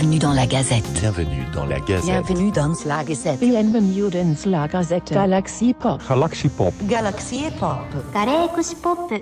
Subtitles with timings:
[0.00, 0.90] Bienvenue dans la Gazette.
[0.94, 2.06] Bienvenue dans la Gazette.
[2.06, 3.38] Bienvenue dans la Gazette.
[3.38, 5.12] Bienvenue dans la Gazette.
[5.12, 6.00] Galaxy Pop.
[6.08, 6.72] Galaxy Pop.
[6.84, 7.84] Galaxy Pop.
[8.14, 9.12] Galaxy Pop.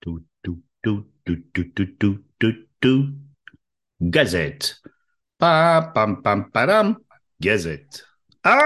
[0.00, 3.08] Tout, tout, tout, tout, tout, tout, tout, tout, tout.
[4.00, 4.80] Gazette.
[5.36, 6.96] Pam, pam, pam.
[7.38, 8.06] Gazette.
[8.42, 8.62] Ah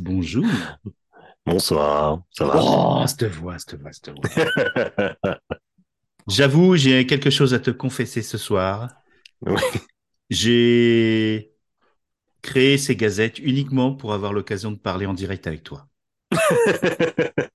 [0.00, 0.44] bonjour.
[1.46, 2.60] Bonsoir, ça va?
[2.60, 4.28] Oh, cette voix, cette voix, cette voix.
[6.28, 9.02] J'avoue, j'ai quelque chose à te confesser ce soir.
[10.30, 11.52] J'ai
[12.42, 15.88] créé ces gazettes uniquement pour avoir l'occasion de parler en direct avec toi.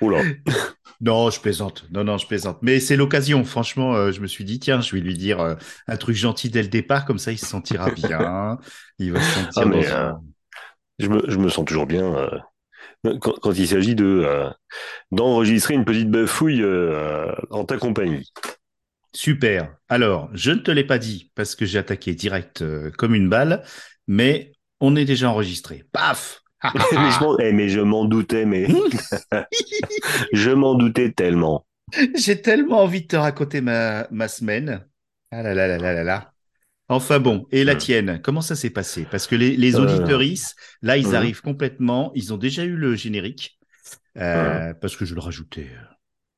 [0.00, 0.32] Oula.
[1.00, 1.86] Non, je plaisante.
[1.92, 2.58] Non, non, je plaisante.
[2.62, 3.44] Mais c'est l'occasion.
[3.44, 5.56] Franchement, euh, je me suis dit, tiens, je vais lui dire euh,
[5.88, 8.58] un truc gentil dès le départ, comme ça, il se sentira bien.
[8.98, 9.62] Il va se sentir.
[9.62, 10.12] Ah, mais, dans- euh,
[10.98, 12.30] je, me, je me sens toujours bien
[13.04, 14.50] quand, quand il s'agit de euh,
[15.12, 18.26] d'enregistrer une petite bafouille euh, en ta compagnie.
[19.12, 19.76] Super.
[19.88, 23.28] Alors, je ne te l'ai pas dit parce que j'ai attaqué direct euh, comme une
[23.28, 23.64] balle,
[24.06, 25.84] mais on est déjà enregistré.
[25.92, 26.42] Paf
[26.74, 28.68] mais je m'en eh, mais je m'en doutais, mais
[30.32, 31.66] je m'en doutais tellement.
[32.14, 34.86] J'ai tellement envie de te raconter ma, ma semaine.
[35.30, 36.32] Ah là là là là là là.
[36.90, 39.06] Enfin bon, et la tienne, comment ça s'est passé?
[39.10, 39.82] Parce que les, les Euh.
[39.84, 43.58] auditeuristes, là, ils arrivent complètement, ils ont déjà eu le générique,
[44.18, 45.70] euh, parce que je le rajoutais.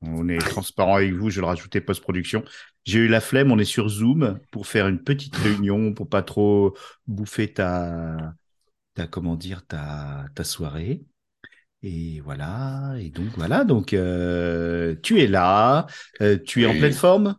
[0.01, 2.43] On est transparent avec vous, je le rajoutais post-production.
[2.85, 6.23] J'ai eu la flemme, on est sur Zoom pour faire une petite réunion, pour pas
[6.23, 6.75] trop
[7.07, 8.35] bouffer ta,
[8.95, 11.03] ta comment dire, ta, ta soirée.
[11.83, 15.87] Et voilà, et donc voilà, donc euh, tu es là,
[16.21, 17.35] euh, tu es en pleine forme?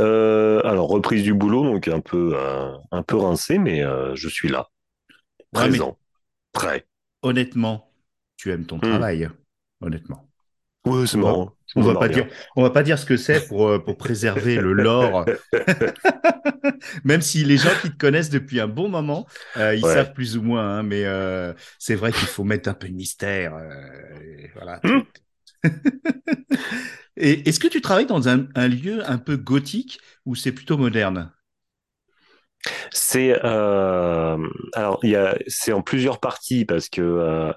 [0.00, 4.28] Euh, alors reprise du boulot, donc un peu euh, un peu rincé, mais euh, je
[4.28, 4.68] suis là,
[5.54, 5.98] Ouais, présent,
[6.52, 6.86] prêt.
[7.22, 7.92] Honnêtement,
[8.36, 8.82] tu aimes ton Hmm.
[8.82, 9.28] travail,
[9.80, 10.28] honnêtement.
[11.06, 11.52] C'est On va- marrant.
[11.76, 12.26] On va pas dire,
[12.56, 15.26] on va pas dire ce que c'est pour pour préserver le lore.
[17.04, 19.26] Même si les gens qui te connaissent depuis un bon moment,
[19.56, 19.92] euh, ils Ouais.
[19.94, 22.94] savent plus ou moins, hein, mais euh, c'est vrai qu'il faut mettre un peu de
[22.94, 23.54] mystère.
[23.54, 24.80] euh, voilà.
[24.82, 25.00] Hmm.
[27.16, 30.78] Et est-ce que tu travailles dans un, un lieu un peu gothique ou c'est plutôt
[30.78, 31.32] moderne?
[32.92, 34.36] C'est euh,
[34.74, 37.52] alors il y a c'est en plusieurs parties parce que euh,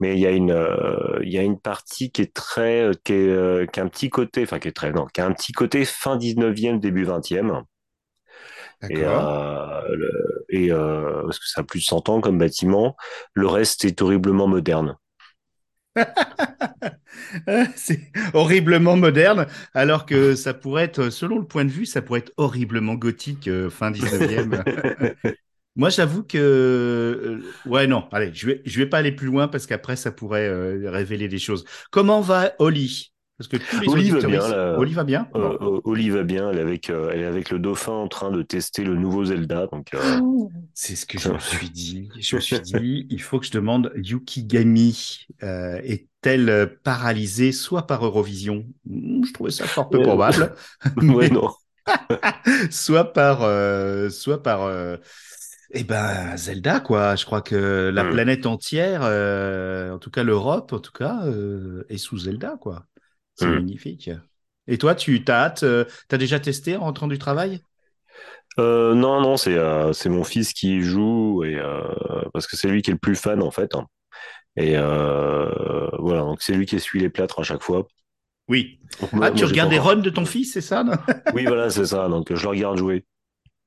[0.00, 3.12] mais il y a une euh, il y a une partie qui est très qui
[3.12, 5.52] est qui a un petit côté enfin qui est très non qui a un petit
[5.52, 7.62] côté fin 19e début 20e
[8.88, 12.96] et le- et parce que ça a plus de 100 ans comme bâtiment
[13.34, 14.96] le reste est horriblement moderne
[17.76, 18.00] c'est
[18.34, 22.32] horriblement moderne, alors que ça pourrait être, selon le point de vue, ça pourrait être
[22.36, 24.62] horriblement gothique euh, fin 19e.
[25.76, 29.46] Moi, j'avoue que, euh, ouais, non, allez, je vais, je vais pas aller plus loin
[29.48, 31.66] parce qu'après, ça pourrait euh, révéler des choses.
[31.90, 33.12] Comment va Oli?
[33.38, 34.78] Parce que tous les Oli va bien, là.
[34.78, 35.28] Oli va bien.
[35.34, 38.08] euh, euh, Oli va bien elle est avec euh, elle est avec le dauphin en
[38.08, 40.00] train de tester le nouveau Zelda donc euh,
[40.74, 42.08] C'est ce que je me suis dit.
[42.18, 48.04] Je me suis dit, il faut que je demande Yukigami euh, est-elle paralysée soit par
[48.04, 48.66] Eurovision?
[48.86, 50.54] Hmm, Je trouvais ça fort peu probable.
[50.96, 51.50] ouais Mais- non
[52.70, 54.96] soit par, euh, soit par, euh,
[55.72, 57.16] eh ben Zelda quoi.
[57.16, 58.10] Je crois que la Hmm.
[58.12, 62.86] planète entière, euh, en tout cas l'Europe, en tout cas, euh, est sous Zelda quoi.
[63.36, 63.54] C'est Hmm.
[63.54, 64.10] magnifique.
[64.66, 67.62] Et toi, tu t'as hâte, euh, t'as déjà testé en rentrant du travail?
[68.58, 71.82] Euh, non, non, c'est euh, c'est mon fils qui joue et euh,
[72.32, 73.74] parce que c'est lui qui est le plus fan en fait.
[73.74, 73.86] hein.
[74.56, 74.76] Et
[75.98, 77.86] voilà, donc c'est lui qui essuie les plâtres à chaque fois.
[78.48, 78.80] Oui.
[79.00, 80.84] Donc, moi- Ah, moi, tu regardes encore- runs de ton fils, c'est ça
[81.32, 82.08] Oui, voilà, c'est ça.
[82.08, 83.04] Donc je le regarde jouer.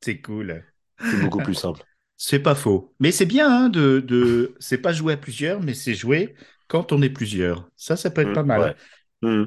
[0.01, 0.63] C'est cool.
[1.03, 1.83] C'est beaucoup plus simple.
[2.17, 2.93] C'est pas faux.
[2.99, 4.53] Mais c'est bien hein, de, de...
[4.59, 6.35] c'est pas jouer à plusieurs, mais c'est jouer
[6.67, 7.69] quand on est plusieurs.
[7.77, 8.59] Ça, ça peut être Mm, pas mal.
[8.59, 8.75] ouais.
[9.21, 9.45] Mm,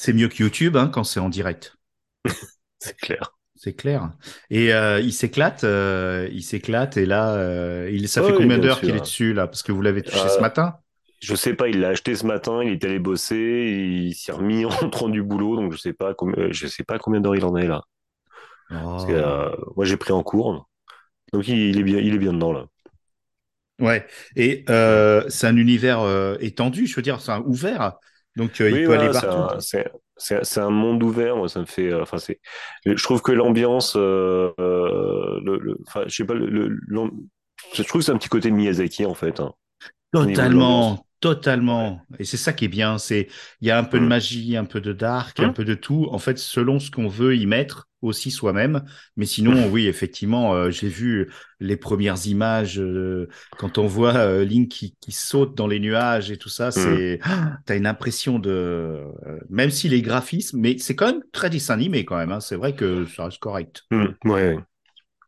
[0.00, 1.76] C'est mieux que YouTube hein, quand c'est en direct.
[2.78, 3.34] c'est clair.
[3.56, 4.12] C'est clair.
[4.48, 6.96] Et euh, il s'éclate, euh, il s'éclate.
[6.96, 9.48] Et là, euh, il, ça fait oui, combien bien d'heures qu'il est dessus là?
[9.48, 10.76] Parce que vous l'avez touché ce matin?
[11.20, 14.64] Je sais pas, il l'a acheté ce matin, il est allé bosser, il s'est remis
[14.64, 17.44] en rentrant du boulot, donc je sais pas combien, je sais pas combien d'heures il
[17.44, 17.82] en est là.
[18.68, 19.72] Parce que, Oh.
[19.74, 20.68] moi j'ai pris en cours,
[21.32, 22.66] donc il, il est bien, il est bien dedans là.
[23.80, 24.06] Ouais.
[24.36, 24.64] Et
[25.28, 26.00] c'est un univers
[26.38, 26.86] étendu.
[26.86, 27.94] Je veux dire, c'est un ouvert.
[28.36, 29.60] Donc euh, il Oui, peut voilà, aller partout.
[30.18, 31.36] c'est un monde ouvert.
[31.36, 31.92] Moi, ça me fait.
[31.92, 32.40] euh, Enfin, c'est.
[32.84, 35.76] Je trouve que l'ambiance, euh, euh, le,
[36.06, 37.10] je sais pas, le, le- l'am-
[37.74, 39.40] je trouve que c'est un petit côté Miyazaki en fait.
[39.40, 39.52] hein.
[40.12, 42.00] de Totalement, totalement.
[42.18, 42.98] Et c'est ça qui est bien.
[42.98, 43.28] C'est
[43.60, 44.08] il y a un peu de Mm.
[44.08, 45.54] magie, un peu de dark, un Mm.
[45.54, 46.08] peu de tout.
[46.10, 48.84] En fait, selon ce qu'on veut y mettre, aussi soi-même.
[49.16, 51.30] Mais sinon, oui, effectivement, euh, j'ai vu
[51.60, 56.30] les premières images euh, quand on voit euh, Link qui, qui saute dans les nuages
[56.30, 56.70] et tout ça.
[56.70, 59.02] C'est, ah, t'as une impression de,
[59.50, 62.32] même si les graphismes, mais c'est quand même très dessin animé quand même.
[62.32, 62.40] hein.
[62.40, 63.82] C'est vrai que ça reste correct.
[63.90, 64.30] Hmm, ouais.
[64.56, 64.58] ouais.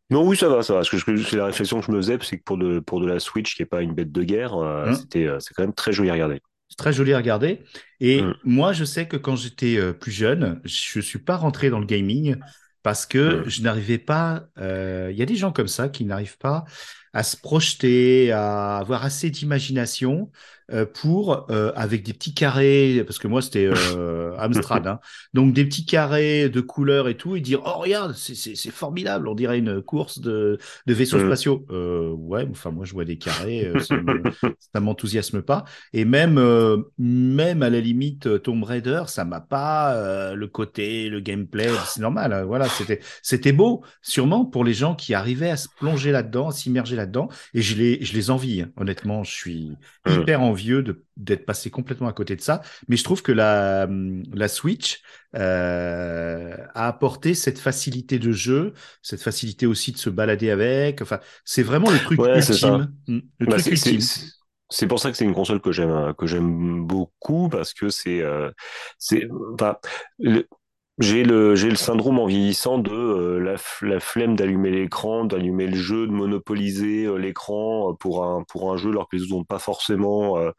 [0.09, 0.79] Non, oui, ça va, ça va.
[0.79, 2.99] Parce que je- c'est la réflexion que je me faisais, c'est que pour de, pour
[2.99, 4.53] de la Switch, qui est pas une bête de guerre,
[4.85, 4.93] Hmm.
[4.93, 6.41] c'était, c'est quand même très joli à regarder.
[6.67, 7.61] C'est très joli à regarder.
[7.99, 8.33] Et Mm.
[8.43, 12.37] moi, je sais que quand j'étais plus jeune, je suis pas rentré dans le gaming
[12.83, 14.47] parce que je n'arrivais pas.
[14.57, 16.65] euh, Il y a des gens comme ça qui n'arrivent pas
[17.13, 20.31] à se projeter, à avoir assez d'imagination
[20.71, 24.99] euh, pour, euh, avec des petits carrés, parce que moi c'était euh, Amstrad, hein,
[25.33, 29.35] donc des petits carrés de couleurs et tout, et dire oh regarde, c'est- formidable, on
[29.35, 31.25] dirait une course de, de vaisseaux Mm.
[31.25, 31.65] spatiaux.
[31.71, 34.21] Euh, ouais, enfin moi je vois des carrés, euh, ça me-
[34.73, 35.65] ça m'enthousiasme pas.
[35.93, 41.09] Et même, euh, même à la limite, Tomb Raider, ça m'a pas euh, le côté,
[41.09, 42.31] le gameplay, c'est normal.
[42.33, 46.49] hein, voilà, c'était, c'était beau, sûrement pour les gens qui arrivaient à se plonger là-dedans,
[46.49, 47.29] à s'immerger là-dedans.
[47.53, 48.61] Et je les, je les envie.
[48.61, 48.71] hein.
[48.77, 49.77] Honnêtement, je suis
[50.07, 50.21] Mm.
[50.21, 50.83] hyper envieux
[51.17, 52.61] d'être passé complètement à côté de ça.
[52.87, 55.01] Mais je trouve que la, hum, la Switch
[55.35, 61.01] euh, a apporté cette facilité de jeu, cette facilité aussi de se balader avec.
[61.01, 62.93] Enfin, c'est vraiment le truc Ouais, ultime.
[63.07, 64.87] Mm, Le Bah, truc c'est- ultime.
[64.87, 68.51] pour ça que c'est une console que j'aime que j'aime beaucoup parce que c'est euh,
[68.97, 69.75] c'est enfin,
[70.19, 70.47] le-
[71.01, 73.55] j'ai le j'ai le syndrome en vieillissant de euh, la,
[73.87, 78.71] la flemme d'allumer l'écran, d'allumer le jeu, de monopoliser euh, l'écran euh, pour un pour
[78.71, 80.51] un jeu alors que les autres vont pas forcément euh,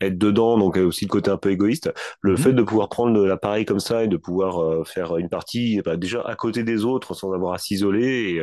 [0.00, 1.92] être dedans donc aussi le côté un peu égoïste.
[2.22, 2.36] Le Mhm.
[2.38, 6.22] fait de pouvoir prendre l'appareil comme ça et de pouvoir faire une partie bah, déjà
[6.22, 8.42] à côté des autres sans avoir à s'isoler.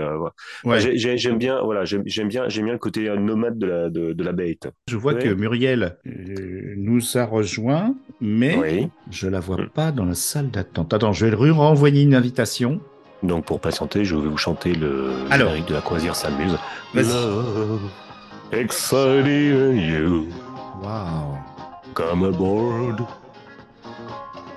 [0.64, 0.80] Ouais.
[0.80, 3.90] J'ai- j'ai- J'aime bien, voilà, j'aime j'aime bien, j'aime bien le côté nomade de la,
[3.90, 4.68] de, de la bête.
[4.88, 5.24] Je vois Ouais.
[5.24, 5.98] que Muriel
[6.76, 8.90] nous a rejoint, mais Oui.
[9.12, 9.70] je la vois Mm.
[9.70, 10.94] pas dans la salle d'attente.
[10.94, 12.80] Attends, je vais lui renvoyer une invitation.
[13.24, 15.52] Donc pour patienter, je vais vous chanter le Alors.
[15.54, 16.58] de la croisière s'amuse.
[16.94, 17.80] Love,
[18.52, 20.28] exciting you,
[20.84, 21.38] Waouh.
[21.94, 23.02] come aboard.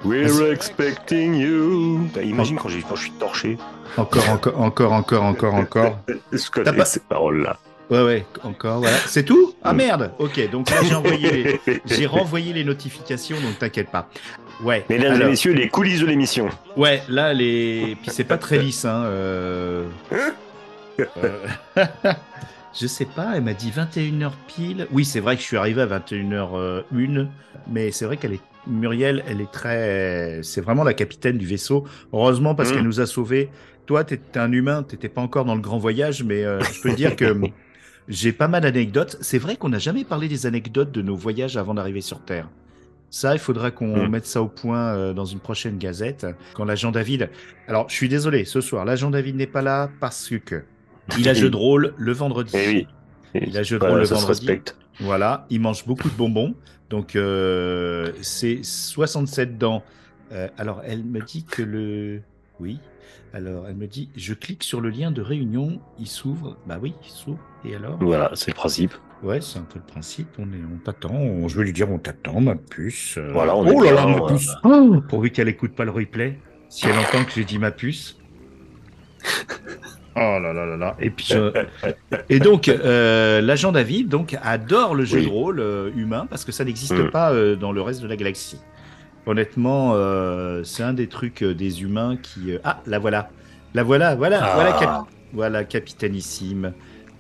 [0.05, 2.09] We're expecting you.
[2.15, 3.59] Bah, imagine quand, je suis torché.
[3.99, 5.99] Encore, encore, encore, encore, encore, encore.
[6.33, 7.59] Je connais T'as pas- ces paroles-là.
[7.91, 8.97] Ouais, ouais, encore, voilà.
[9.07, 9.55] C'est tout?
[9.63, 11.31] Ah merde Ok, donc là j'ai envoyé
[11.67, 11.81] les...
[11.87, 14.09] j'ai renvoyé les notifications, donc t'inquiète pas.
[14.63, 14.85] Ouais.
[14.89, 16.49] Mesdames alors, et messieurs, les coulisses de l'émission.
[16.77, 17.97] Ouais, là les...
[18.01, 19.03] Puis c'est pas très lisse, hein.
[19.07, 19.89] euh,
[21.01, 21.47] euh,
[22.81, 24.87] Je sais pas, elle m'a dit 21h pile.
[24.93, 27.27] Oui, c'est vrai que je suis arrivé à 21h01,
[27.69, 31.85] mais c'est vrai qu'elle est Muriel, elle est très c'est vraiment la capitaine du vaisseau.
[32.13, 32.75] Heureusement parce Mm.
[32.75, 33.49] qu'elle nous a sauvés.
[33.87, 36.93] Toi, t'es un humain, t'étais pas encore dans le grand voyage, mais euh, je peux
[36.93, 37.35] dire que
[38.11, 39.17] j'ai pas mal d'anecdotes.
[39.23, 42.49] C'est vrai qu'on n'a jamais parlé des anecdotes de nos voyages avant d'arriver sur Terre.
[43.09, 44.09] Ça, il faudra qu'on Mm.
[44.11, 46.27] mette ça au point euh, dans une prochaine gazette.
[46.55, 47.31] Quand l'agent David.
[47.67, 50.63] Alors, je suis désolé, ce soir, l'agent David n'est pas là parce que
[51.19, 52.53] il a jeu de rôle le vendredi.
[52.55, 52.87] Eh oui.
[53.47, 54.49] Il a jeu de Voilà, rôle le vendredi.
[55.01, 56.55] Voilà, il mange beaucoup de bonbons.
[56.91, 59.83] Donc, euh, c'est 67 dents.
[60.33, 62.23] Euh, alors, elle me dit que le.
[62.61, 62.79] Oui.
[63.33, 66.57] Alors, elle me dit je clique sur le lien de réunion, il s'ouvre.
[66.67, 67.39] Bah oui, il s'ouvre.
[67.65, 67.97] Et alors?
[68.01, 68.93] Voilà, c'est le principe.
[69.23, 70.29] Ouais, c'est un peu le principe.
[70.39, 71.13] On, est, on t'attend.
[71.15, 73.17] On- Je vais lui dire on t'attend, ma puce.
[73.19, 74.51] Euh, Voilà, on oh là là, ma puce.
[74.65, 76.39] Oh, pourvu qu'elle écoute pas le replay.
[76.69, 78.17] Si elle entend que j'ai dit ma puce.
[80.17, 80.97] Oh là là là là.
[80.99, 81.53] Et puis je-
[82.29, 85.25] Et donc, euh, l'agent David donc, adore le jeu Oui.
[85.27, 87.11] de rôle euh, humain parce que ça n'existe Mm.
[87.11, 88.59] pas euh, dans le reste de la galaxie.
[89.27, 92.53] Honnêtement, euh, c'est un des trucs euh, des humains qui.
[92.53, 93.31] euh, Ah, la voilà.
[93.75, 94.55] La voilà, voilà, Ah.
[94.55, 96.73] voilà, cap- voilà, capitanissime,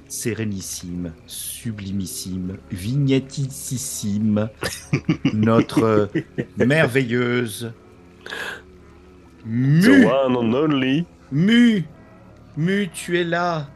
[0.09, 4.49] sérénissime, sublimissime, vignettissime,
[5.33, 6.09] notre
[6.57, 7.73] merveilleuse.
[9.45, 11.07] Mu, The one and only.
[11.33, 11.85] Mu,
[12.57, 13.69] Mu, tu es là.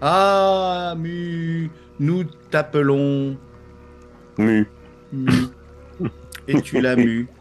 [0.00, 1.70] Ah, Mu,
[2.00, 3.36] nous t'appelons
[4.38, 4.66] Mu.
[5.12, 5.30] Mu.
[6.48, 7.26] Et tu l'as mu.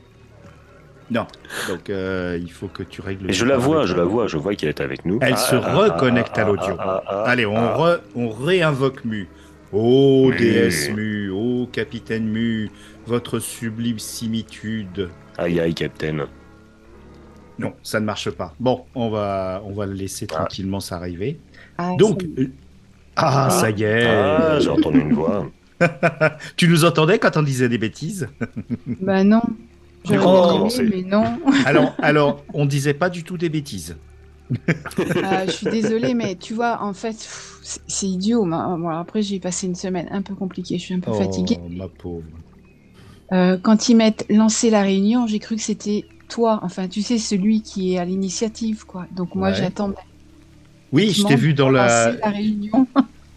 [1.13, 1.27] Non,
[1.67, 3.29] donc euh, il faut que tu règles.
[3.29, 5.19] Et je la vois, je la vois, je vois qu'elle est avec nous.
[5.21, 6.75] Elle Ah, se ah, reconnecte ah, à l'audio.
[6.79, 7.75] ah, ah, Allez, on, ah.
[7.77, 9.27] re- on réinvoque Mu.
[9.73, 10.37] Ô Mu.
[10.37, 12.69] déesse Mu, ô capitaine Mu,
[13.07, 15.09] votre sublime simitude.
[15.37, 16.27] Aïe aïe, Captain.
[17.59, 18.53] Non, ça ne marche pas.
[18.57, 20.35] Bon, on va, on va le laisser Ah.
[20.35, 21.41] tranquillement s'arriver.
[21.77, 22.47] Ah, Donc, ça- euh,
[23.17, 24.05] ah, ça y est.
[24.07, 25.45] Ah, j'ai entendu une voix.
[26.55, 28.27] tu nous entendais quand on disait des bêtises?
[29.01, 29.41] Bah non.
[30.09, 31.39] Oh, aimé, mais non.
[31.65, 33.95] Alors, alors, on disait pas du tout des bêtises.
[35.23, 37.15] Ah, je suis désolée, mais tu vois, en fait,
[37.87, 38.43] c'est idiot.
[38.45, 40.77] mais, bon, après, j'ai passé une semaine un peu compliquée.
[40.77, 41.57] Je suis un peu fatiguée.
[41.63, 42.23] Oh, ma pauvre.
[43.31, 46.59] Euh, quand ils mettent lancer la réunion, j'ai cru que c'était toi.
[46.63, 49.05] Enfin, tu sais, celui qui est à l'initiative, quoi.
[49.15, 49.55] Donc moi, Ouais.
[49.55, 49.95] j'attendais.
[50.91, 52.11] Oui, je t'ai vu dans la.
[52.13, 52.87] la réunion.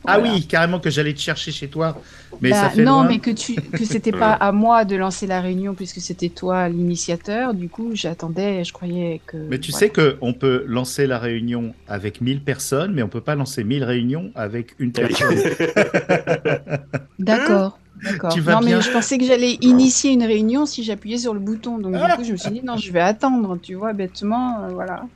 [0.07, 0.33] Ah Voilà.
[0.35, 2.01] oui, carrément que j'allais te chercher chez toi.
[2.41, 3.05] Mais Bah, ça fait non, loin.
[3.05, 6.69] mais que tu que c'était pas à moi de lancer la réunion puisque c'était toi
[6.69, 7.55] l'initiateur.
[7.55, 9.37] Du coup, j'attendais, je croyais que.
[9.37, 9.79] Mais tu voilà.
[9.87, 13.85] sais qu'on peut lancer la réunion avec 1000 personnes, mais on peut pas lancer 1000
[13.85, 15.39] réunions avec une personne.
[17.19, 17.79] D'accord.
[18.03, 18.35] D'accord.
[18.35, 21.33] Tu vas non, bien mais je pensais que j'allais initier une réunion si j'appuyais sur
[21.33, 21.79] le bouton.
[21.79, 24.65] Donc, Ah du coup, je me suis dit, non, je vais attendre, tu vois, bêtement.
[24.65, 25.09] euh, voilà.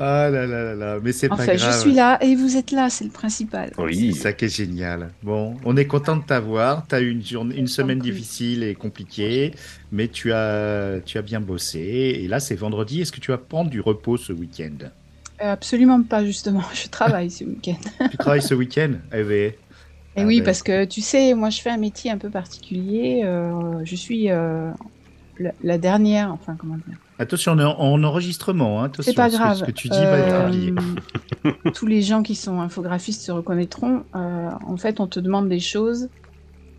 [0.00, 1.58] Ah là là là là, mais c'est pas Enfin, grave.
[1.58, 3.72] je suis là et vous êtes là, c'est le principal.
[3.74, 4.14] C'est Oui.
[4.14, 5.10] ça qui est génial.
[5.22, 6.86] Bon, on est content de t'avoir.
[6.86, 9.52] Tu as eu une, journée, une semaine difficile et compliquée,
[9.90, 11.80] mais tu as, tu as bien bossé.
[12.22, 13.00] Et là, c'est vendredi.
[13.00, 14.86] Est-ce que tu vas prendre du repos ce week-end?
[15.42, 16.62] Euh, absolument pas, justement.
[16.74, 17.76] Je travaille ce week-end.
[18.10, 18.92] Tu travailles ce week-end?
[19.12, 19.54] Eh ben, Et
[20.16, 23.22] Ah oui, ben, parce que tu sais, moi, je fais un métier un peu particulier.
[23.24, 24.70] euh, je suis euh,
[25.38, 26.96] la, la dernière, enfin, comment dire.
[27.18, 28.82] Attention, on est en, en enregistrement.
[28.84, 29.56] Hein, C'est pas ce que- grave.
[29.58, 30.74] Ce que, tu dis va être Euh, publié.
[31.74, 34.04] tous les gens qui sont infographistes se reconnaîtront.
[34.14, 36.08] Euh, en fait, on te demande des choses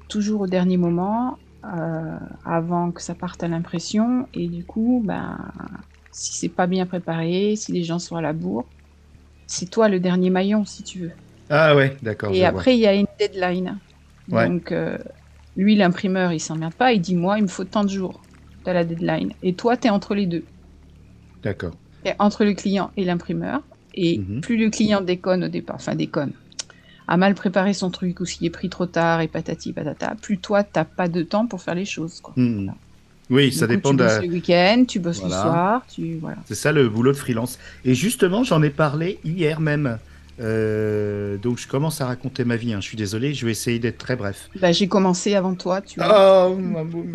[0.08, 4.27] toujours au dernier moment, euh, avant que ça parte à l'impression.
[4.34, 5.38] Et du coup, ben,
[6.12, 8.65] si c'est pas bien préparé, si les gens sont à la bourre,
[9.48, 11.12] c'est toi le dernier maillon, si tu veux.
[11.50, 12.31] Ah ouais, d'accord.
[12.34, 13.77] Et après, il y a une deadline.
[14.31, 14.48] Ouais.
[14.48, 14.74] Donc,
[15.58, 16.93] lui, l'imprimeur, il s'emmerde pas.
[16.93, 18.22] Il dit, moi, il me faut tant de jours.
[18.63, 19.32] T'as la deadline.
[19.44, 20.44] Et toi, t'es entre les deux.
[21.44, 21.74] D'accord.
[22.04, 23.62] T'es entre le client et l'imprimeur.
[23.96, 24.42] Et Mhm.
[24.42, 26.32] plus le client déconne au départ, enfin déconne,
[27.08, 30.38] a mal préparé son truc ou s'il est pris trop tard et patati patata, plus
[30.38, 32.22] toi, t'as pas de temps pour faire les choses.
[32.22, 32.34] Quoi.
[32.38, 32.70] Hmm.
[33.32, 34.04] Oui, Du ça coup, dépend tu de.
[34.04, 35.36] bosses le week-end, tu bosses Voilà.
[35.36, 36.38] le soir, tu voilà.
[36.46, 37.58] C'est ça le boulot de freelance.
[37.84, 39.98] Et justement, j'en ai parlé hier même.
[40.39, 42.74] Euh, donc je commence à raconter ma vie.
[42.74, 42.79] hein.
[42.81, 44.50] Je suis désolé, je vais essayer d'être très bref.
[44.60, 46.50] Bah, j'ai commencé avant toi, tu vois.
[46.51, 46.55] Oh,
[46.86, 47.05] beau-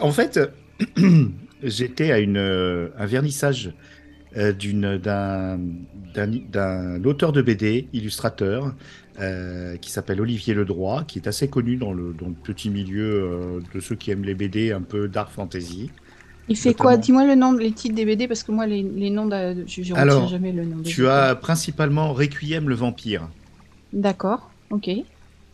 [0.00, 0.40] en fait,
[1.62, 3.72] j'étais à une, euh, un vernissage
[4.36, 5.58] euh, d'une- d'un
[6.14, 8.72] d'un- d'un auteur de BD, illustrateur,
[9.20, 13.04] euh, qui s'appelle Olivier Ledroit, qui est assez connu dans le, dans le petit milieu
[13.24, 15.90] euh, de ceux qui aiment les BD un peu dark fantasy.
[16.48, 18.82] Il fait notamment- quoi Dis-moi le nom, les titres des BD parce que moi les,
[18.82, 20.76] les noms, de, je, je retiens Alors, jamais le nom.
[20.76, 23.28] des Tu as principalement Requiem le vampire.
[23.92, 24.90] D'accord, ok.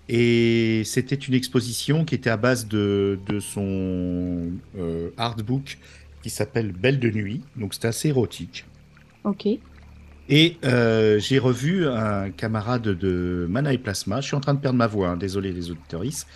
[0.08, 5.78] Et c'était une exposition qui était à base de, de son euh, artbook
[6.22, 7.42] qui s'appelle Belle de nuit.
[7.56, 8.64] Donc c'était assez érotique.
[9.24, 9.46] Ok.
[10.32, 14.20] Et euh, j'ai revu un camarade de Mana et Plasma.
[14.20, 16.26] Je suis en train de perdre ma voix, hein, désolé les auditoristes.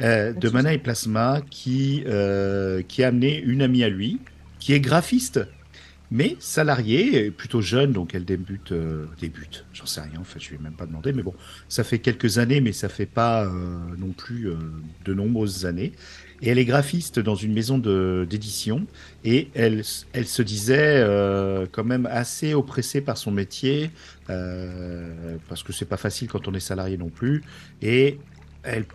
[0.00, 0.48] Euh, de.
[0.48, 4.18] Mana et Plasma qui, euh, qui a amené une amie à lui
[4.58, 5.40] qui est graphiste,
[6.10, 10.50] mais salariée, plutôt jeune, donc elle débute, euh, débute, j'en sais rien, en fait, je
[10.50, 11.34] lui ai même pas demandé, mais bon,
[11.68, 13.46] ça fait quelques années, mais ça fait pas
[13.98, 14.48] non plus
[15.04, 15.92] de nombreuses années.
[16.40, 18.86] Et elle est graphiste dans une maison d'édition,
[19.24, 19.82] et elle,
[20.12, 21.04] elle se disait
[21.72, 23.90] quand même assez oppressée par son métier,
[24.26, 27.42] parce que c'est pas facile quand on est salarié non plus,
[27.82, 28.18] et
[28.62, 28.86] elle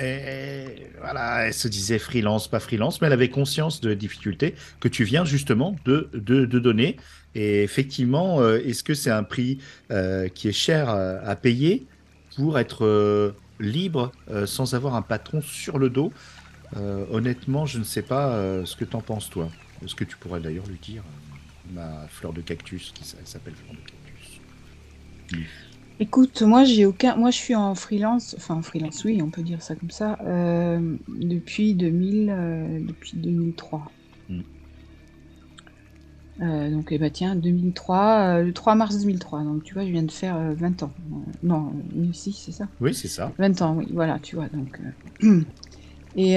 [0.00, 4.54] et voilà, elle se disait freelance, pas freelance, mais elle avait conscience de la difficulté
[4.80, 6.96] que tu viens justement de, de, donner.
[7.34, 9.58] Et effectivement, euh, est-ce que c'est un prix
[9.90, 11.86] euh, qui est cher euh, à payer
[12.36, 14.10] pour être libre
[14.46, 16.12] sans avoir un patron sur le dos?
[17.10, 19.50] Honnêtement, je ne sais pas ce que t'en penses toi.
[19.84, 21.02] Ce que tu pourrais d'ailleurs lui dire,
[21.74, 25.71] ma fleur de cactus, qui s'appelle fleur de cactus?
[26.02, 29.42] Écoute, moi j'ai aucun, moi je suis en freelance, enfin en freelance, oui, on peut
[29.42, 33.84] dire ça comme ça, euh, depuis 2000, euh, depuis 2003.
[34.28, 34.40] Mm.
[36.40, 39.44] Euh, donc, eh ben, tiens, 2003, euh, le 3 mars 2003.
[39.44, 40.92] Donc, tu vois, je viens de faire euh, 20 ans.
[41.44, 41.72] Non,
[42.12, 42.66] si, c'est ça?
[42.80, 43.30] Oui, c'est ça.
[43.38, 44.48] 20 ans, oui, voilà, tu vois.
[44.48, 44.80] Donc,
[46.16, 46.34] et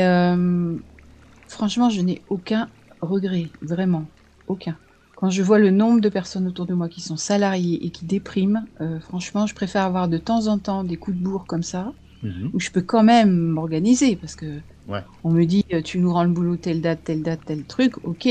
[1.48, 2.69] franchement, je n'ai aucun
[3.01, 4.05] regret, vraiment,
[4.48, 4.77] aucun.
[5.15, 8.05] Quand je vois le nombre de personnes autour de moi qui sont salariées et qui
[8.05, 11.63] dépriment, euh, franchement, je préfère avoir de temps en temps des coups de bourre comme
[11.63, 11.93] ça,
[12.24, 12.51] Mhm.
[12.53, 15.03] où je peux quand même m'organiser, parce que Ouais.
[15.24, 17.93] on me dit, euh, tu nous rends le boulot telle date, telle date, tel truc,
[18.03, 18.27] ok.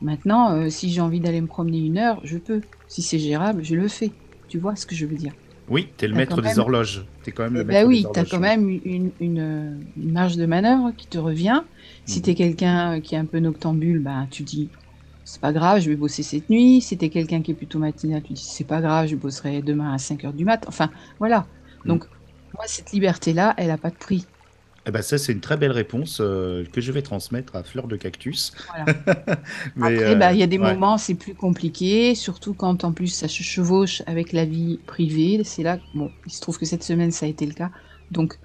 [0.00, 2.62] Maintenant, euh, si j'ai envie d'aller me promener une heure, je peux.
[2.86, 4.14] Si c'est gérable, je le fais.
[4.48, 5.34] Tu vois ce que je veux dire?
[5.68, 7.06] Oui, t'es le T'as maître des même- horloges.
[7.22, 8.30] T'es quand même le Eh maître ben oui, des tu as horloges.
[8.30, 11.62] quand même une, une, une marge de manœuvre qui te revient.
[12.04, 12.24] Si Mhm.
[12.24, 14.70] tu es quelqu'un qui est un peu noctambule, bah, tu dis
[15.26, 16.80] c'est pas grave, je vais bosser cette nuit.
[16.80, 19.60] Si tu es quelqu'un qui est plutôt matinal, tu dis c'est pas grave, je bosserai
[19.60, 20.64] demain à 5 heures du mat.
[20.68, 21.46] Enfin, voilà.
[21.84, 21.88] Mhm.
[21.88, 22.04] Donc,
[22.54, 24.24] moi, cette liberté-là, elle a pas de prix.
[24.86, 27.88] Eh ben ça, c'est une très belle réponse euh, que je vais transmettre à Fleur
[27.88, 28.52] de Cactus.
[28.68, 28.84] Voilà.
[29.76, 30.74] Mais, Après, bah, il y a des euh, ouais.
[30.74, 35.42] moments, c'est plus compliqué, surtout quand en plus ça se chevauche avec la vie privée.
[35.42, 37.72] C'est là, bon, il se trouve que cette semaine, ça a été le cas.
[38.12, 38.38] Donc,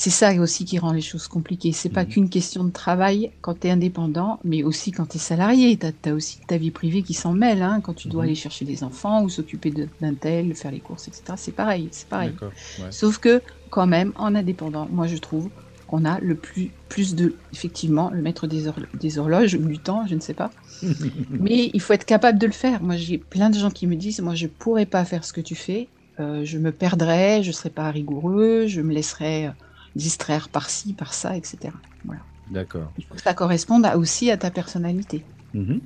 [0.00, 1.72] c'est ça aussi qui rend les choses compliquées.
[1.72, 2.08] C'est pas Mhm.
[2.10, 5.76] qu'une question de travail quand tu es indépendant, mais aussi quand tu es salarié.
[5.78, 7.62] Tu as, aussi ta vie privée qui s'en mêle.
[7.62, 8.26] hein, quand tu dois Mhm.
[8.28, 11.36] aller chercher des enfants ou s'occuper de- d'un tel, faire les courses, etc.
[11.36, 11.88] C'est pareil.
[11.92, 12.36] C'est pareil.
[12.78, 12.92] Ouais.
[12.92, 15.50] Sauf que, quand même, en indépendant, moi je trouve
[15.86, 17.40] qu'on a le plus, plus de.
[17.52, 20.54] Effectivement, le maître des, horlo- des horloges ou du temps, je ne sais pas.
[21.30, 22.82] Mais il faut être capable de le faire.
[22.82, 25.40] Moi, j'ai plein de gens qui me disent Moi, je pourrais pas faire ce que
[25.40, 25.90] tu fais.
[26.20, 29.52] Euh, je me perdrais, je serais pas rigoureux, je me laisserais euh,
[29.96, 31.58] distraire par-ci, par-ça, etc.
[32.04, 32.20] Voilà.
[32.50, 32.90] D'accord.
[32.98, 35.24] Il faut que ça corresponde à- aussi à ta personnalité.
[35.54, 35.80] Mhm.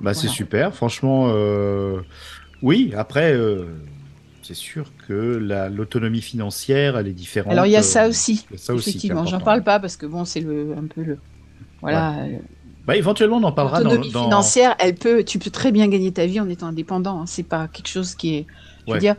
[0.00, 1.26] Bah, c'est super, franchement.
[1.28, 2.00] euh,
[2.62, 3.64] Oui, après, euh,
[4.42, 7.52] c'est sûr que la- l'autonomie financière, elle est différente.
[7.52, 8.46] Alors, il y a euh, ça aussi.
[8.52, 11.18] a ça effectivement, j'en parle pas parce que bon, c'est le, un peu le.
[11.80, 12.16] Voilà.
[12.86, 16.12] Bah, éventuellement, on en parlera dans, L'autonomie financière, elle peut, tu peux très bien gagner
[16.12, 17.22] ta vie en étant indépendant.
[17.22, 17.26] hein.
[17.26, 18.46] C'est pas quelque chose qui est,
[18.86, 18.96] je Ouais.
[18.96, 19.16] veux dire,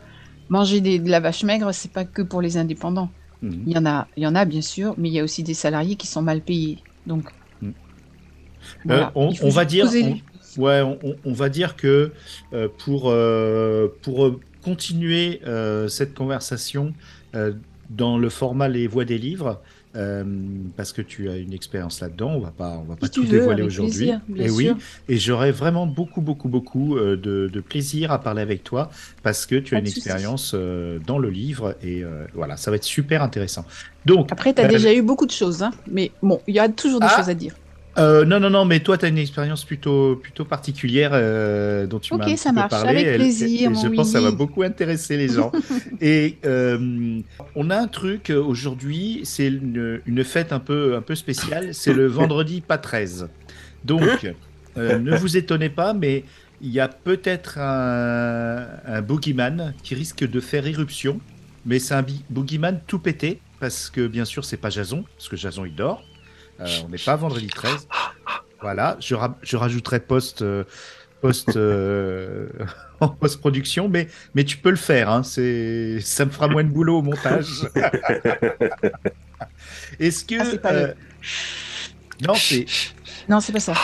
[0.48, 3.10] manger des- de la vache maigre, c'est pas que pour les indépendants.
[3.42, 3.62] Mhm.
[3.66, 5.42] Il y en a, il y en a bien sûr, mais il y a aussi
[5.42, 6.78] des salariés qui sont mal payés.
[7.06, 7.24] Donc,
[7.60, 7.70] Mm.
[8.84, 9.08] voilà.
[9.16, 10.18] Euh, on- va dire- on-
[10.58, 10.82] Ouais,
[11.24, 12.12] on, va dire que
[12.52, 16.92] euh, pour, euh, pour euh, continuer euh, cette conversation
[17.34, 17.54] euh,
[17.88, 19.62] dans le format Les Voix des livres,
[19.94, 20.24] euh,
[20.76, 23.24] parce que tu as une expérience là-dedans, on va pas, on va pas Si tout
[23.24, 24.10] veux, dévoiler aujourd'hui.
[24.36, 24.70] Et oui,
[25.08, 28.90] et j'aurais vraiment beaucoup, beaucoup, beaucoup euh, de, de plaisir à parler avec toi
[29.22, 32.76] parce que tu as une expérience euh, dans le livre et euh, voilà, ça va
[32.76, 33.64] être super intéressant.
[34.04, 36.68] Donc, Après, tu as déjà eu beaucoup de choses, hein, mais bon, il y a
[36.68, 37.54] toujours des Ah, choses à dire.
[37.98, 41.98] Euh, non, non, non, mais toi, tu as une expérience plutôt, plutôt particulière euh, dont
[41.98, 42.88] tu Ok, m'as ça marche, parlé.
[42.88, 45.52] avec plaisir, et je pense que ça va beaucoup intéresser les gens.
[46.00, 47.20] et euh,
[47.54, 51.92] on a un truc aujourd'hui, c'est une, une fête un peu, un peu spéciale, c'est
[51.92, 53.28] le vendredi pas 13.
[53.84, 54.02] Donc,
[54.76, 56.24] ne vous étonnez pas, mais
[56.62, 61.20] il y a peut-être un, un boogeyman qui risque de faire irruption,
[61.66, 65.36] mais c'est un boogeyman tout pété, parce que bien sûr, c'est pas Jason, parce que
[65.36, 66.02] Jason il dort.
[66.62, 67.88] Euh, on n'est pas vendredi 13.
[68.60, 70.64] Voilà, je, ra- je rajouterai post, euh,
[71.20, 72.48] post, euh,
[73.00, 75.10] en post-production, mais, mais tu peux le faire.
[75.10, 77.48] Hein, c'est, ça me fera moins de boulot au montage.
[79.98, 80.36] Est-ce que.
[80.40, 80.94] Ah, pas euh,
[82.26, 82.66] Non, c'est.
[83.28, 83.74] Non, c'est pas ça.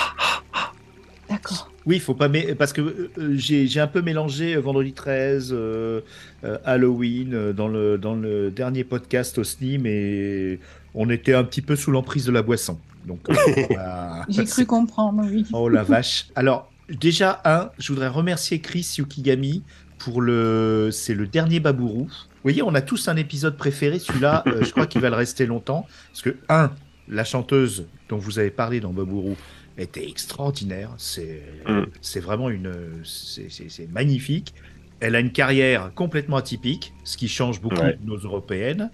[1.29, 1.71] D'accord.
[1.87, 2.29] Oui, il faut pas.
[2.59, 6.01] Parce que euh, j'ai j'ai un peu mélangé vendredi 13, euh,
[6.45, 10.61] euh, Halloween dans, le, dans le dernier podcast au SNIM et
[10.95, 12.79] on était un petit peu sous l'emprise de la boisson.
[13.07, 13.35] Donc, euh.
[14.29, 15.47] J'ai cru comprendre, oui.
[15.53, 16.29] Oh la vache.
[16.35, 19.63] Alors, déjà, un, je voudrais remercier Chris Yukigami
[19.99, 20.91] pour le.
[20.93, 22.05] C'est le dernier Babourou.
[22.05, 23.99] Vous voyez, on a tous un épisode préféré.
[23.99, 25.87] Celui-là, euh, je crois qu'il va le rester longtemps.
[26.13, 26.71] Parce que, un,
[27.09, 29.37] la chanteuse dont vous avez parlé dans Babourou
[29.77, 30.91] était extraordinaire.
[30.99, 31.85] C'est Mm.
[32.01, 32.73] c'est vraiment une.
[33.05, 34.55] c'est- C'est c'est magnifique.
[35.01, 37.97] Elle a une carrière complètement atypique, ce qui change beaucoup Ouais.
[38.03, 38.91] de nos européennes.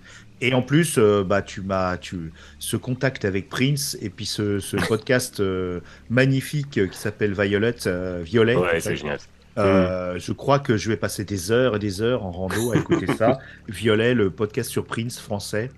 [0.47, 4.59] Et en plus, euh, bah, tu m'as, tu, ce contact avec Prince et puis ce,
[4.59, 5.81] ce podcast euh,
[6.11, 8.55] magnifique qui s'appelle Violet, euh, Violet.
[8.57, 9.19] Ouais, c'est génial.
[9.57, 12.77] Euh, Je crois que je vais passer des heures et des heures en rando à
[12.77, 13.39] écouter ça.
[13.69, 15.71] Violet, le podcast sur Prince français.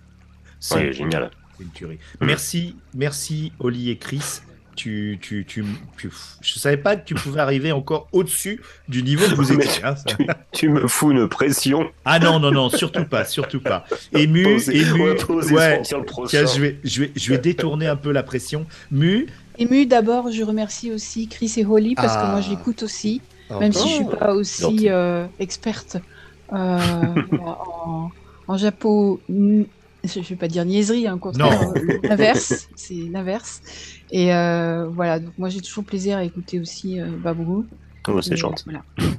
[0.58, 1.30] C'est Ouais, génial.
[1.56, 1.98] c'est une tuerie.
[2.20, 4.40] Merci, merci Oli et Chris.
[4.76, 5.64] Tu, tu, tu,
[5.96, 6.10] tu-
[6.42, 9.82] je savais pas que tu pouvais arriver encore au-dessus du niveau que vous étiez.
[9.84, 10.16] hein, ça.
[10.52, 11.90] Tu me fous une pression.
[12.04, 13.86] Ah non, non, non, surtout pas, surtout pas.
[14.12, 15.10] Ému, ému.
[15.50, 15.82] Ouais.
[15.82, 18.66] Tiens, je vais, je, vais, je vais détourner un peu la pression.
[18.90, 19.26] Mu,
[19.58, 22.30] Ému, d'abord, je remercie aussi Chris et Holly parce que Ah.
[22.32, 25.96] moi, j'écoute aussi, Oh, même si je suis pas aussi euh, experte
[26.52, 26.78] euh,
[27.40, 28.10] en,
[28.48, 29.20] en japo.
[30.06, 33.60] Je vais pas dire niaiserie, hein, contraire, euh, l'inverse, c'est l'inverse.
[34.10, 37.64] Et euh, voilà, donc moi j'ai toujours plaisir à écouter aussi euh, Babourou.
[38.08, 38.64] Oh, c'est Et, gentil.
[38.66, 38.84] Voilà.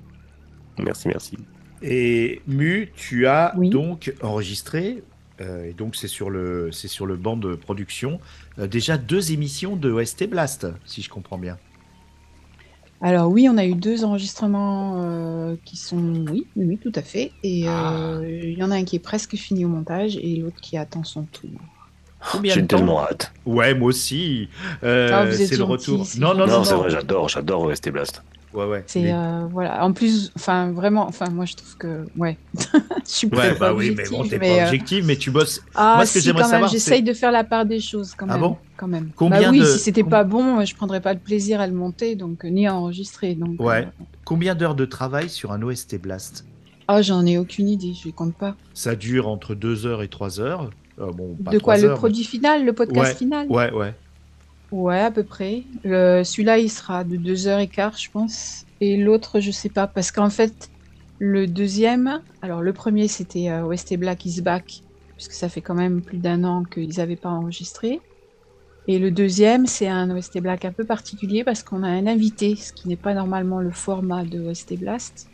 [0.79, 1.37] Merci, merci.
[1.81, 3.69] Et Mu, tu as Oui.
[3.69, 5.03] donc enregistré,
[5.41, 8.19] euh, et donc c'est sur le, c'est sur le banc de production,
[8.59, 11.57] euh, déjà deux émissions de OST Blast, si je comprends bien.
[13.01, 17.31] Alors oui, on a eu deux enregistrements euh, qui sont, oui, oui, tout à fait.
[17.43, 17.93] Et Ah.
[17.93, 20.77] euh, il y en a un qui est presque fini au montage et l'autre qui
[20.77, 21.51] attend son tour.
[22.43, 23.31] J'ai tellement hâte.
[23.45, 24.49] Ouais, moi aussi.
[24.83, 26.07] Euh, Ah, c'est le retour.
[26.17, 28.23] Non, non, non, Non, c'est vrai, j'adore, j'adore OST Blast.
[28.57, 28.83] Ouais, ouais.
[28.87, 29.85] C'est euh, voilà.
[29.85, 32.71] En plus, enfin vraiment, enfin moi je trouve que ouais, je
[33.05, 35.29] suis Ouais, pas bah oui, mais bon, objective, t'es mais, pas euh, objectif, mais tu
[35.29, 35.61] bosses.
[35.75, 38.25] Ah, Moi, ce que si, j'aimerais savoir, j'essaye de faire la part des choses quand
[38.27, 38.41] Ah même.
[38.41, 38.57] bon?
[38.75, 39.11] Quand même.
[39.15, 41.67] Combien bah oui, de- si c'était com- pas bon, je prendrais pas le plaisir à
[41.67, 43.35] le monter, donc euh, ni à enregistrer.
[43.35, 43.85] Donc, Ouais.
[43.85, 46.45] euh, Combien d'heures de travail sur un OST Blast?
[46.87, 48.55] Ah, j'en ai aucune idée, je les compte pas.
[48.73, 50.71] Ça dure entre 2 heures et 3 heures.
[50.99, 53.47] Euh, bon, pas de quoi 3 le produit final, le podcast Ouais, final?
[53.49, 53.93] Ouais, ouais.
[54.71, 55.65] Ouais, à peu près.
[55.83, 58.65] Celui-là, il sera de 2h15, je pense.
[58.81, 59.87] Et l'autre, je sais pas.
[59.87, 60.69] Parce qu'en fait,
[61.19, 64.83] le deuxième, alors le premier, c'était euh, OST Black is Back.
[65.15, 68.03] puisque ça fait quand même plus d'un an qu'ils n'avaient pas enregistré.
[68.87, 72.55] Et le deuxième, c'est un OST Black un peu particulier parce qu'on a un invité,
[72.57, 75.31] ce qui n'est pas normalement le format de OST Blast,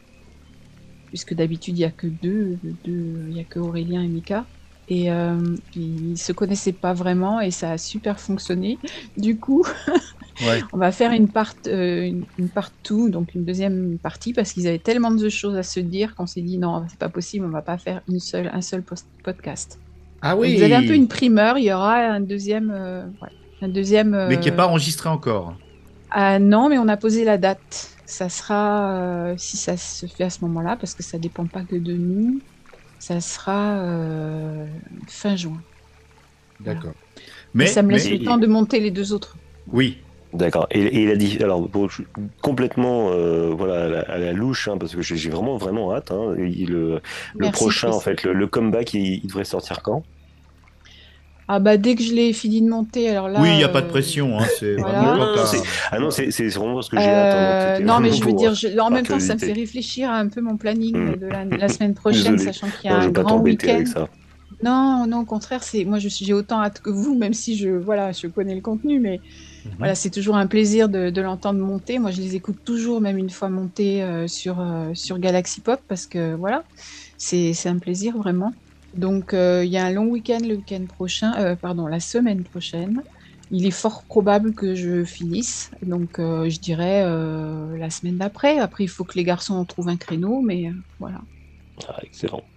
[1.09, 4.49] puisque d'habitude il n'y a que deux, deux- il y a que Aurélien et Mika.
[4.89, 5.37] Et euh,
[5.75, 8.79] ils se connaissaient pas vraiment et ça a super fonctionné.
[9.17, 9.65] Du coup,
[10.41, 10.63] Ouais.
[10.73, 14.51] on va faire une part, euh, une, une part two, donc une deuxième partie, parce
[14.51, 17.45] qu'ils avaient tellement de choses à se dire qu'on s'est dit non, c'est pas possible,
[17.45, 18.83] on va pas faire une seule, un seul
[19.23, 19.79] podcast.
[20.23, 20.57] Ah Donc, oui.
[20.57, 23.29] Vous avez un peu une primeur, il y aura un deuxième, euh, ouais,
[23.61, 24.25] un deuxième.
[24.27, 25.55] Mais qui n'est euh, pas enregistré encore.
[26.09, 27.91] ah non, mais on a posé la date.
[28.05, 31.61] Ça sera, euh, si ça se fait à ce moment-là, parce que ça dépend pas
[31.63, 32.41] que de nous,
[33.03, 34.65] ça sera euh,
[35.07, 35.61] fin juin.
[36.61, 36.93] D'accord.
[37.53, 39.35] Mais, ça me laisse mais- le temps de monter les deux autres.
[39.67, 39.97] Oui.
[40.31, 40.67] D'accord.
[40.71, 42.01] Et, et il a dit, alors bon, je-
[42.41, 46.11] complètement, euh, voilà, à la, à la louche, hein, parce que j'ai vraiment, vraiment hâte.
[46.11, 47.01] Hein, il- le,
[47.51, 50.03] prochain, en fait, le, le comeback, il, il devrait sortir quand?
[51.47, 53.41] Ah bah dès que je l'ai fini de monter, alors là.
[53.41, 54.39] oui, il n'y a pas de euh, pression.
[54.39, 55.01] Hein, c'est voilà.
[55.01, 55.43] vraiment Non,
[55.91, 58.79] Ah non, c'est c'est vraiment parce que j'ai Euh, non, mais je veux dire, je-
[58.79, 61.15] en même temps, ça me fait réfléchir à un peu mon planning Mm.
[61.17, 62.53] de la, la semaine prochaine, Désolé.
[62.53, 63.83] sachant qu'il y a non, un grand week-end.
[64.63, 67.57] Non, non, au contraire, c'est moi, je suis- j'ai autant hâte que vous, même si
[67.57, 69.21] je, voilà, je connais le contenu, mais
[69.65, 69.73] Mhm.
[69.79, 71.99] voilà, c'est toujours un plaisir de, de l'entendre monter.
[71.99, 75.81] Moi, je les écoute toujours, même une fois montés euh, sur euh, sur Galaxy Pop,
[75.87, 76.63] parce que voilà,
[77.17, 78.53] c'est c'est un plaisir vraiment.
[78.93, 82.43] Donc, euh, il y a un long week-end le week-end prochain, euh, pardon, la semaine
[82.43, 83.03] prochaine.
[83.49, 88.59] Il est fort probable que je finisse, donc euh, je dirais euh, la semaine d'après.
[88.59, 91.21] Après, il faut que les garçons trouvent un créneau, mais voilà.
[91.87, 92.52] Ah, excellent.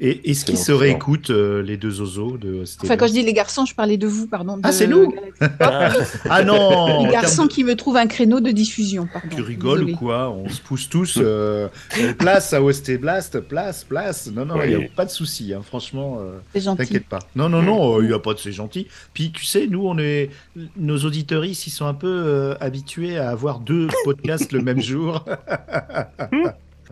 [0.00, 3.22] Et est-ce qu'ils se réécoutent, euh, les deux oiseaux de Stella Enfin, quand je dis
[3.22, 4.58] les garçons, je parlais de vous, pardon.
[4.62, 5.12] Ah, c'est nous.
[5.60, 5.92] Ah,
[6.28, 9.28] Ah non Les garçons de- qui me trouvent un créneau de diffusion, pardon.
[9.34, 10.30] Tu rigoles ou quoi?
[10.30, 11.18] On se pousse tous.
[11.20, 14.30] euh, euh, place à OST Blast, place, place.
[14.32, 14.88] Non, non, il n'y a Oui.
[14.94, 15.52] pas de souci.
[15.52, 16.78] hein, franchement, euh, C'est gentil.
[16.84, 17.18] t'inquiète pas.
[17.34, 18.86] Non, non, non, il n'y a pas de c'est gentil.
[19.14, 20.30] Puis tu sais, nous, on est,
[20.76, 25.24] nos auditeurs, ils sont un peu euh, habitués à avoir deux podcasts le même jour.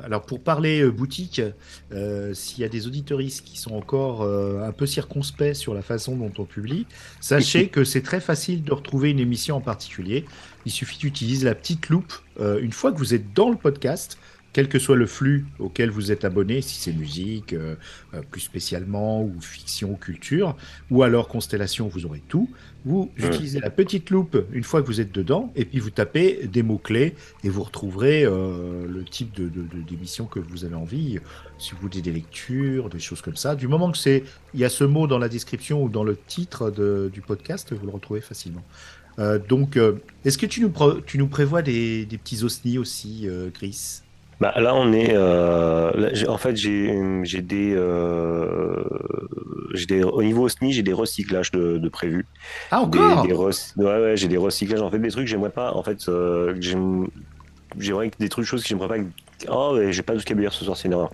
[0.07, 1.43] Alors pour parler euh, boutique,
[1.91, 5.83] euh, s'il y a des auditeuristes qui sont encore euh, un peu circonspects sur la
[5.83, 6.87] façon dont on publie,
[7.21, 10.25] sachez que c'est très facile de retrouver une émission en particulier.
[10.65, 14.19] Il suffit d'utiliser la petite loupe une fois que vous êtes dans le podcast,
[14.57, 17.75] quel que soit le flux auquel vous êtes abonné, si c'est musique, euh,
[18.15, 20.57] euh, plus spécialement, ou fiction, ou culture,
[20.91, 22.49] ou alors constellation, vous aurez tout.
[22.87, 26.47] Vous utilisez la petite loupe une fois que vous êtes dedans, et puis vous tapez
[26.47, 27.15] des mots-clés,
[27.45, 29.51] et vous retrouverez euh, le type de,
[29.87, 31.19] d'émission que vous avez envie,
[31.59, 33.57] si vous voulez des lectures, des choses comme ça.
[33.57, 36.17] Du moment que c'est, il y a ce mot dans la description ou dans le
[36.17, 38.65] titre de- du podcast, vous le retrouvez facilement.
[39.19, 42.79] Euh, donc, euh, est-ce que tu nous, pro- tu nous prévois des, des petits osnis
[42.79, 44.01] aussi, euh, Chris?
[44.41, 45.15] Bah, là, on est.
[45.15, 46.93] euh, là, en fait, j'ai
[47.43, 48.85] des, euh,
[49.73, 50.03] j'ai des.
[50.03, 52.27] Au niveau OSNI, j'ai des recyclages de, de prévus.
[52.71, 53.27] Ah, Des, encore?
[53.27, 54.81] des rec- ouais, ouais, j'ai des recyclages.
[54.83, 55.73] En fait, des trucs que j'aimerais pas.
[55.73, 56.55] En fait, euh,
[57.79, 58.97] j'aimerais que des trucs, choses que j'aimerais pas.
[59.49, 61.11] Oh, mais j'ai pas de vocabulaire ce soir, c'est une erreur.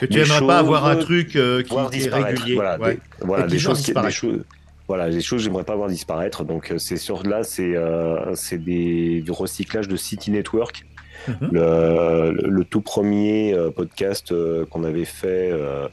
[0.00, 2.54] Que tu des aimerais pas avoir un truc euh, qui est régulier.
[2.54, 2.94] Voilà, ouais.
[2.94, 4.44] des, voilà, des choses, qui- des choses.
[4.88, 6.44] Voilà, des choses que j'aimerais pas voir disparaître.
[6.44, 10.84] Donc, euh, c'est sur là, c'est euh, c'est des du recyclage de City Network.
[11.28, 11.50] Mhm.
[11.52, 15.88] le, tout premier euh, podcast euh, qu'on avait fait euh,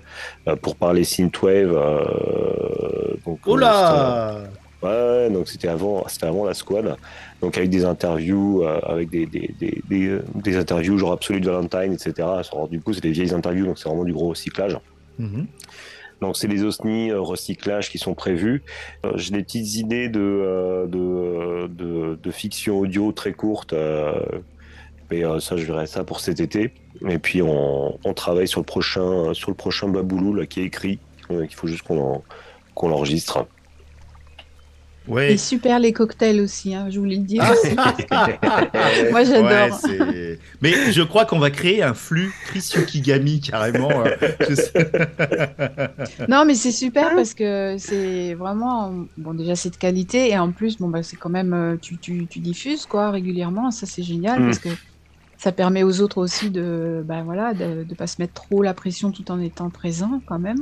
[0.62, 1.74] pour parler synthwave.
[3.26, 4.38] donc, Oh là
[4.82, 6.98] Ouais, donc c'était avant, c'était avant la squad.
[7.42, 11.94] Donc avec des interviews, euh, avec des, des, des, des, des interviews genre Absolute Valentine,
[11.94, 12.14] etc.
[12.20, 14.78] Alors, du coup, c'est des vieilles interviews, donc c'est vraiment du gros recyclage.
[15.20, 15.48] Mhm.
[16.22, 18.62] Donc c'est les OSNI euh, recyclage qui sont prévus.
[19.06, 24.14] Euh, J'ai des petites idées de, de, de, de fiction audio très courte, euh,
[25.14, 26.72] mais euh, ça je verrai ça pour cet été.
[27.08, 30.66] Et puis on, on travaille sur le prochain sur le prochain Baboulou là, qui est
[30.66, 31.00] écrit.
[31.32, 32.24] Euh, Il faut juste qu'on en-
[32.76, 33.46] qu'on l'enregistre.
[35.06, 35.34] Ouais.
[35.34, 37.44] Et super les cocktails aussi, hein, je voulais le dire.
[38.10, 38.28] Ah.
[39.12, 39.50] Moi, j'adore.
[39.52, 43.90] Ouais, c'est- Mais je crois qu'on va créer un flux Chris Yukigami carrément.
[44.06, 44.72] euh, sais.
[46.30, 50.52] Non, mais c'est super parce que c'est vraiment, bon, déjà c'est de qualité et en
[50.54, 54.04] plus, bon, bah, c'est quand même, euh, tu, tu, tu diffuses quoi régulièrement, ça c'est
[54.04, 54.46] génial Mm.
[54.46, 54.70] parce que
[55.44, 58.74] ça permet aux autres aussi de, bah, voilà, de, de pas se mettre trop la
[58.74, 60.56] pression tout en étant présent quand même,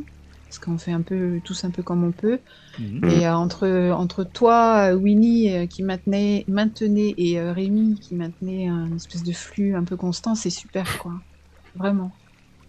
[0.48, 2.40] parce qu'on fait un peu tous un peu comme on peut.
[2.80, 3.08] Mhm.
[3.12, 8.70] Et euh, entre, entre toi, Winnie euh, qui maintenait, maintenait et euh, Rémi qui maintenait
[8.70, 11.14] un espèce de flux un peu constant, c'est super quoi,
[11.76, 12.12] vraiment.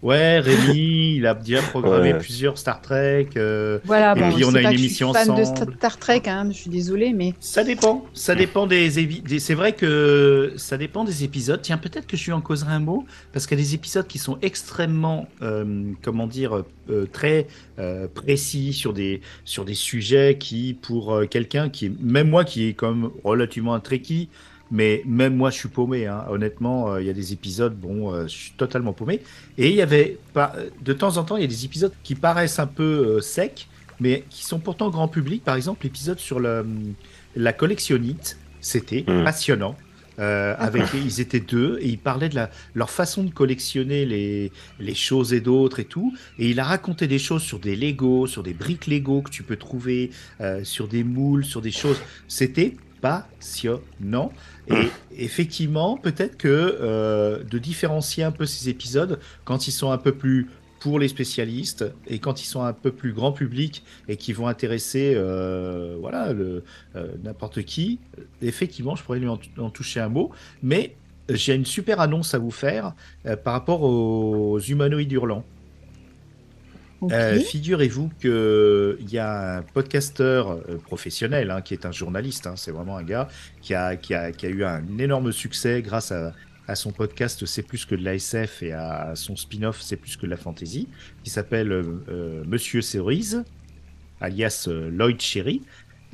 [0.03, 2.19] Ouais, Rémi, il a déjà programmé Ouais.
[2.19, 3.29] plusieurs Star Trek.
[3.37, 5.45] euh, Voilà, Et bon, puis, je on a une que je émission suis fan de.
[5.45, 8.03] Star Trek, hein, je suis désolée, mais Ça dépend.
[8.13, 11.61] Ça dépend des, des- C'est vrai que ça dépend des épisodes.
[11.61, 14.05] Tiens, peut-être que je lui en causerai un mot parce qu'il y a des épisodes
[14.05, 15.63] qui sont extrêmement, euh,
[16.01, 17.47] comment dire, euh, très
[17.79, 22.43] euh, précis sur des sur des sujets qui, pour euh, quelqu'un qui, est- même moi,
[22.43, 24.27] qui est comme relativement un trekkie,
[24.73, 26.07] mais même moi, je suis paumé.
[26.07, 26.25] hein.
[26.29, 29.21] Honnêtement, euh, il y a des épisodes, bon, euh, je suis totalement paumé.
[29.57, 32.15] Et il y avait pas, de temps en temps, il y a des épisodes qui
[32.15, 32.83] paraissent un peu
[33.17, 33.67] euh, secs,
[33.99, 35.43] mais qui sont pourtant grand public.
[35.43, 36.65] Par exemple, l'épisode sur le,
[37.35, 39.23] la collectionnite, c'était Mm.
[39.23, 39.75] passionnant.
[40.19, 44.51] Euh, avec, ils étaient deux et ils parlaient de la, leur façon de collectionner les,
[44.79, 46.13] les choses et d'autres et tout.
[46.37, 49.41] Et il a raconté des choses sur des Lego, sur des briques Lego que tu
[49.43, 51.99] peux trouver, euh, sur des moules, sur des choses.
[52.27, 54.31] C'était passionnant.
[54.69, 59.97] Et effectivement, peut-être que euh, de différencier un peu ces épisodes quand ils sont un
[59.97, 60.49] peu plus
[60.79, 64.47] pour les spécialistes et quand ils sont un peu plus grand public et qui vont
[64.47, 66.63] intéresser euh, voilà le
[66.97, 67.99] euh, n'importe qui
[68.41, 70.31] effectivement je pourrais lui en, en toucher un mot.
[70.61, 70.95] Mais
[71.29, 72.93] j'ai une super annonce à vous faire
[73.45, 75.45] par rapport aux humanoïdes hurlants
[77.11, 82.55] euh, Figurez-vous qu'il y a un podcasteur euh, professionnel hein, qui est un journaliste, hein,
[82.55, 83.27] c'est vraiment un gars
[83.61, 83.97] qui a,
[84.43, 86.33] eu un énorme succès grâce à,
[86.75, 90.31] son podcast C'est plus que de l'ASF et à son spin-off C'est plus que de
[90.31, 90.87] la fantasy,
[91.23, 93.43] qui s'appelle euh, Monsieur Cerise,
[94.21, 95.61] alias Lloyd Cherry.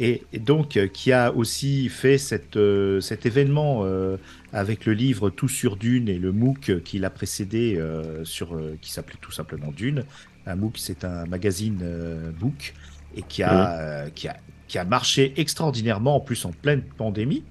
[0.02, 3.86] Et, donc, qui a aussi fait cet événement
[4.54, 7.78] avec le livre Tout sur Dune et le MOOC qui l'a précédé,
[8.23, 10.06] sur, qui s'appelait tout simplement Dune.
[10.45, 12.73] Un MOOC, c'est un magazine euh, book
[13.15, 17.43] et qui a, euh, qui, a, qui a marché extraordinairement, en plus en pleine pandémie.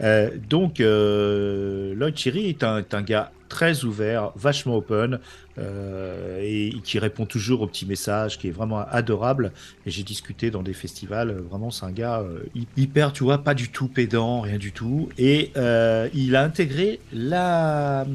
[0.00, 5.18] Euh, donc, euh, Lloyd Cherry est un, est un gars très ouvert, vachement open,
[5.58, 9.52] euh, et qui répond toujours aux petits messages, qui est vraiment adorable.
[9.84, 13.24] Et j'ai discuté dans des festivals, euh, vraiment, c'est un gars euh, hy- hyper, tu
[13.24, 15.08] vois, pas du tout pédant, rien du tout.
[15.18, 18.06] Et euh, il a intégré la,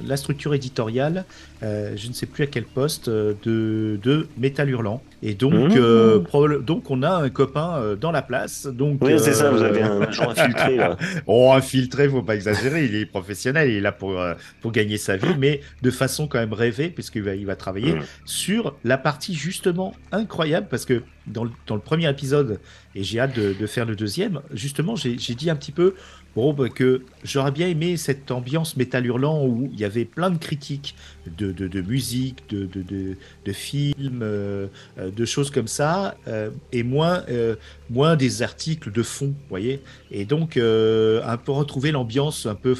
[0.00, 1.26] la structure éditoriale,
[1.62, 5.06] je ne sais plus à quel poste, de, de Métal Hurlant.
[5.24, 6.58] Et donc, Mmh.
[6.62, 8.66] donc, on a un copain dans la place.
[8.66, 10.96] Donc, Oui, c'est ça, vous avez un agent infiltré là.
[11.26, 12.84] Oh, infiltré, faut pas exagérer.
[12.86, 14.20] Il est professionnel, il est là pour,
[14.60, 17.94] pour gagner sa vie, mais de façon quand même rêvée, puisqu'il va, il va travailler
[17.94, 18.02] Mm.
[18.24, 22.60] sur la partie justement incroyable, parce que dans le, dans le premier épisode,
[22.94, 25.94] et j'ai hâte de, de faire le deuxième, justement, j'ai dit un petit peu
[26.34, 30.30] bon, bah, que j'aurais bien aimé cette ambiance métal hurlant où il y avait plein
[30.30, 30.94] de critiques
[31.26, 34.66] de, de, de musique, de, films, euh,
[34.98, 37.56] euh, de choses comme ça, euh, et moins, euh,
[37.90, 42.74] moins des articles de fond, vous voyez et donc, un peu retrouver l'ambiance un peu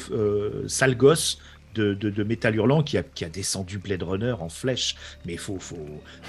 [0.67, 1.39] sale gosse
[1.73, 4.95] de, de, de Metal Hurlant qui a, qui a descendu Blade Runner en flèche.
[5.25, 5.77] Mais faut, faut,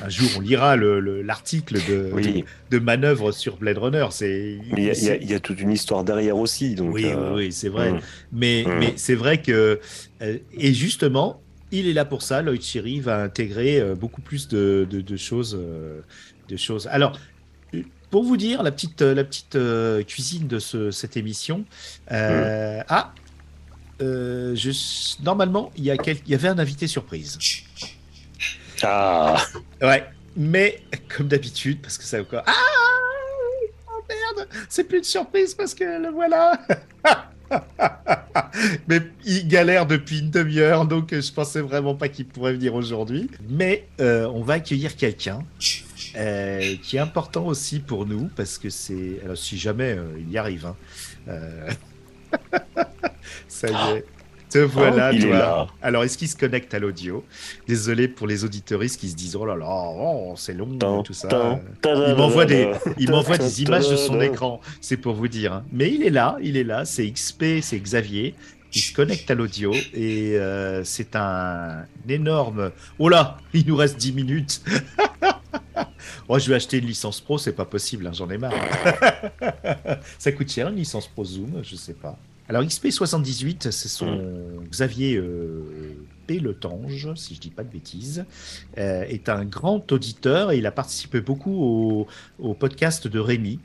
[0.03, 4.07] un jour, on lira le- le- l'article de, Oui, de, de manœuvre sur Blade Runner.
[4.11, 6.75] C'est, il y a- y, y toute une histoire derrière aussi.
[6.75, 7.93] Donc, oui, euh, oui, oui, c'est vrai.
[7.93, 8.01] mm.
[8.33, 8.79] Mais, Mm.
[8.79, 9.81] mais c'est vrai que.
[10.23, 11.41] euh, et justement,
[11.73, 12.43] il est là pour ça.
[12.43, 15.59] Lloyd Cherry va intégrer euh, beaucoup plus de, de, de choses,
[16.49, 16.87] de choses.
[16.89, 17.19] Alors,
[18.11, 19.59] pour vous dire, la petite, la petite
[20.07, 21.65] cuisine de ce, cette émission.
[22.13, 23.13] euh, Ah
[24.03, 24.71] euh, je,
[25.23, 27.39] normalement, il y, a quel- il y avait un invité surprise.
[28.83, 29.43] Ah,
[29.81, 30.05] Ouais,
[30.37, 30.81] mais
[31.17, 32.43] comme d'habitude, parce que ça encore.
[32.47, 32.53] Ah
[33.89, 36.61] Oh merde C'est plus une surprise parce que le voilà
[38.89, 42.75] Mais il galère depuis une demi-heure, donc euh, je pensais vraiment pas qu'il pourrait venir
[42.75, 43.31] aujourd'hui.
[43.49, 45.41] Mais euh, on va accueillir quelqu'un
[46.17, 49.21] euh, qui est important aussi pour nous, parce que c'est.
[49.25, 50.77] Alors, si jamais il y arrive, hein.
[53.49, 54.05] Ça y est.
[54.51, 55.67] Te voilà, toi.
[55.83, 57.25] Alors, est-ce qu'il se connecte à l'audio?
[57.67, 60.69] Désolé pour les auditoristes qui se disent oh là là, oh, c'est long,
[61.03, 61.29] tout ça.
[61.85, 65.55] Il m'envoie des, il m'envoie des images de son écran, c'est pour vous dire.
[65.55, 65.65] hein.
[65.73, 68.35] Mais il est là, il est là, c'est XP, c'est Xavier.
[68.75, 72.73] Il se connecte à l'audio et euh, c'est un énorme.
[72.99, 74.63] Oh là, il nous reste 10 minutes.
[76.29, 78.53] oh, je vais acheter une licence pro, c'est pas possible, hein, j'en ai marre.
[80.19, 82.19] Ça coûte cher une licence pro Zoom, je sais pas.
[82.49, 84.21] Alors XP78, c'est son
[84.71, 88.27] Xavier euh, Péletange, si je dis pas de bêtises,
[88.77, 92.07] euh, est un grand auditeur et il a participé beaucoup au,
[92.39, 93.61] au podcast de Rémi.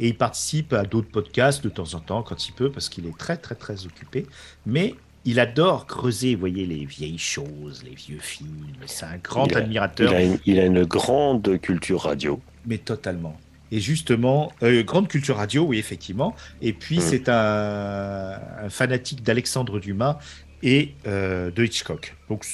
[0.00, 3.06] Et il participe à d'autres podcasts de temps en temps quand il peut, parce qu'il
[3.06, 4.26] est très très très occupé.
[4.66, 8.66] Mais il adore creuser, vous voyez, les vieilles choses, les vieux films.
[8.86, 12.40] C'est un grand Il a- admirateur Il a, une, il a une grande culture radio.
[12.66, 13.38] mais totalement.
[13.72, 16.36] Et justement, euh, grande culture radio, oui, effectivement.
[16.60, 17.00] Et puis, Mm.
[17.00, 20.18] c'est un, un fanatique d'Alexandre Dumas
[20.62, 22.14] et euh, de Hitchcock.
[22.28, 22.44] Donc,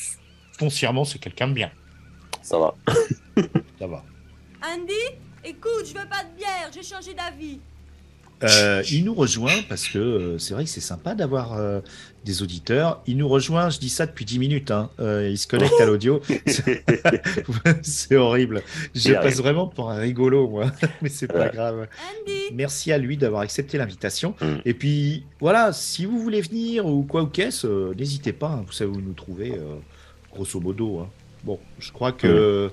[0.58, 1.70] foncièrement, c'est quelqu'un de bien.
[2.42, 2.74] Ça va.
[3.78, 4.04] Ça va.
[4.62, 4.92] Andy,
[5.44, 7.58] écoute, je veux pas de bière, j'ai changé d'avis.
[8.42, 11.80] Euh, il nous rejoint parce que euh, c'est vrai que c'est sympa d'avoir euh,
[12.24, 13.02] des auditeurs.
[13.06, 14.70] Il nous rejoint, je dis ça depuis 10 minutes.
[14.70, 14.88] Hein.
[14.98, 16.22] Euh, il se connecte à l'audio.
[17.82, 18.62] c'est horrible.
[18.94, 19.36] Je passe arrive.
[19.36, 20.72] vraiment pour un rigolo, moi.
[21.02, 21.86] Mais c'est pas grave.
[22.22, 24.34] Andy, Merci à lui d'avoir accepté l'invitation.
[24.40, 24.54] Mm.
[24.64, 28.48] Et puis voilà, si vous voulez venir ou quoi ou qu'est-ce, euh, n'hésitez pas.
[28.52, 28.64] hein.
[28.66, 29.74] vous savez où nous trouver, euh,
[30.32, 31.00] grosso modo.
[31.00, 31.10] hein.
[31.44, 32.70] Bon, je crois que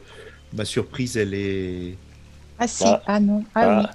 [0.54, 1.98] ma surprise, elle est.
[2.60, 3.02] Ah si, Ah.
[3.08, 3.86] ah, non, ah, Ah, oui.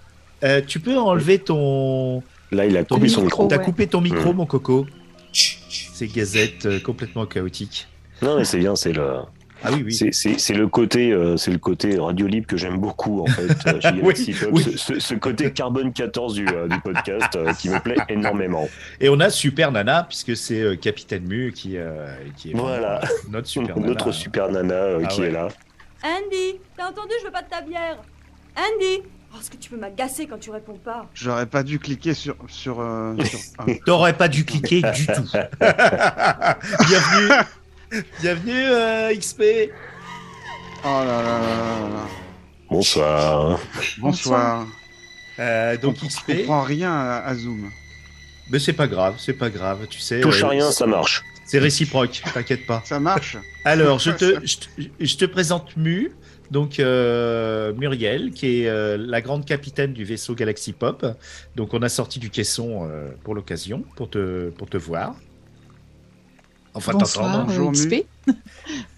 [0.48, 2.22] Euh, tu peux enlever ton.
[2.50, 3.46] Là, il a ton coupé son micro.
[3.46, 3.64] T'as ouais.
[3.64, 4.36] coupé ton micro, Mm.
[4.36, 4.86] mon coco.
[5.32, 7.86] C'est gazette euh, complètement chaotique.
[8.20, 9.16] Non, mais c'est bien, c'est le,
[9.64, 9.92] Ah oui, oui.
[9.94, 13.26] c'est, c'est, c'est le côté, euh, c'est le côté radio libre que j'aime beaucoup en
[13.26, 13.48] fait.
[13.80, 14.14] chez Oui,
[14.52, 14.74] oui.
[14.76, 18.68] Ce, côté carbone 14 du, euh, du podcast euh, qui me plaît énormément.
[19.00, 23.00] Et on a Super Nana, puisque c'est euh, Capitaine Mu qui, euh, qui est Voilà.
[23.30, 23.88] notre Super Nana.
[23.88, 25.28] Notre super nana euh, Ah qui ouais.
[25.28, 25.48] est là.
[26.04, 27.96] Andy, t'as entendu, je veux pas de ta bière.
[28.56, 32.14] Andy, oh, est-ce que tu peux m'agacer quand tu réponds pas J'aurais pas dû cliquer
[32.14, 32.36] sur.
[32.48, 33.64] sur, euh, sur- ah.
[33.86, 35.12] T'aurais pas dû cliquer du tout.
[36.88, 37.32] Bienvenue.
[38.20, 39.42] Bienvenue, euh, XP.
[40.84, 42.06] Oh là là là là là.
[42.70, 43.58] Bonsoir.
[43.98, 44.66] Bonsoir.
[45.38, 46.36] Euh, donc Je XP.
[46.38, 47.70] comprends rien à, à Zoom.
[48.50, 50.20] Mais c'est pas grave, c'est pas grave, tu sais.
[50.20, 51.22] Touche à rien, ça marche.
[51.46, 52.82] C'est réciproque, t'inquiète pas.
[52.84, 54.66] Ça marche Alors, je te, je te,
[55.00, 56.12] je te présente Mu,
[56.52, 61.04] donc euh, Muriel, qui est euh, la grande capitaine du vaisseau Galaxy Pop.
[61.56, 65.16] Donc, on a sorti du caisson euh, pour l'occasion, pour te, pour te voir.
[66.74, 67.46] Enfin, Bonsoir.
[67.46, 68.04] Bonjour, XP.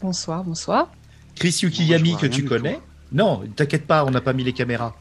[0.03, 0.91] bonsoir, bonsoir.
[1.37, 2.81] Chris Yukiyami, que tu connais
[3.13, 4.97] Non, t'inquiète pas, on n'a pas mis les caméras.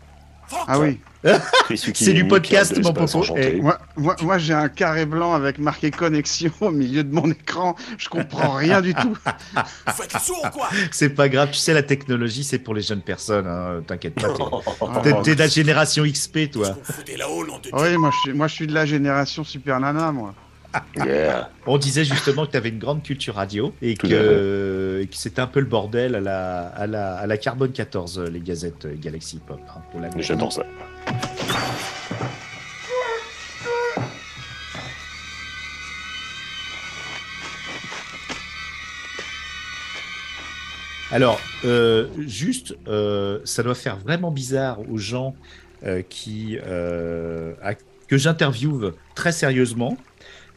[0.68, 1.00] Ah oui.
[1.76, 3.24] C'est du podcast, mon popo.
[3.62, 7.76] Moi, moi, moi, j'ai un carré blanc avec marqué connexion au milieu de mon écran.
[7.98, 9.16] Je comprends rien du tout.
[9.24, 10.68] Vous faites le sourd ou quoi?
[10.92, 14.30] C'est pas grave, tu sais, la technologie, c'est pour les jeunes personnes, hein, t'inquiète pas.
[15.24, 16.78] t'es- de la génération XP, toi.
[17.74, 20.34] Oui, moi je, suis, moi je suis de la génération Super Nana, moi.
[20.96, 21.50] Yeah.
[21.68, 25.08] On disait justement que tu avais une grande culture radio et Tout à que, et
[25.08, 28.30] que c'était un peu le bordel à la, à la, à la Carbone 14, euh,
[28.30, 29.60] les gazettes euh, Galaxy Pop.
[29.70, 30.64] hein, J'adore ça.
[41.12, 45.36] Alors, euh, juste, euh, ça doit faire vraiment bizarre aux gens
[45.86, 47.76] euh, qui, euh, à-
[48.08, 49.98] que j'interviewe très sérieusement,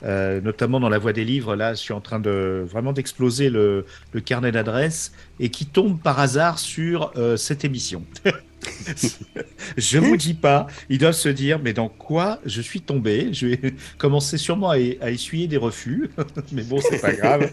[0.04, 1.56] euh, notamment dans la voie des livres.
[1.56, 6.00] Là, je suis en train de vraiment d'exploser le, le carnet d'adresses et qui tombent
[6.00, 8.04] par hasard sur euh, cette émission.
[9.76, 13.32] je vous dis pas, ils doivent se dire, mais dans quoi je suis tombé?
[13.32, 16.10] Je vais commencer sûrement à, à essuyer des refus,
[16.52, 17.52] mais bon, c'est pas grave.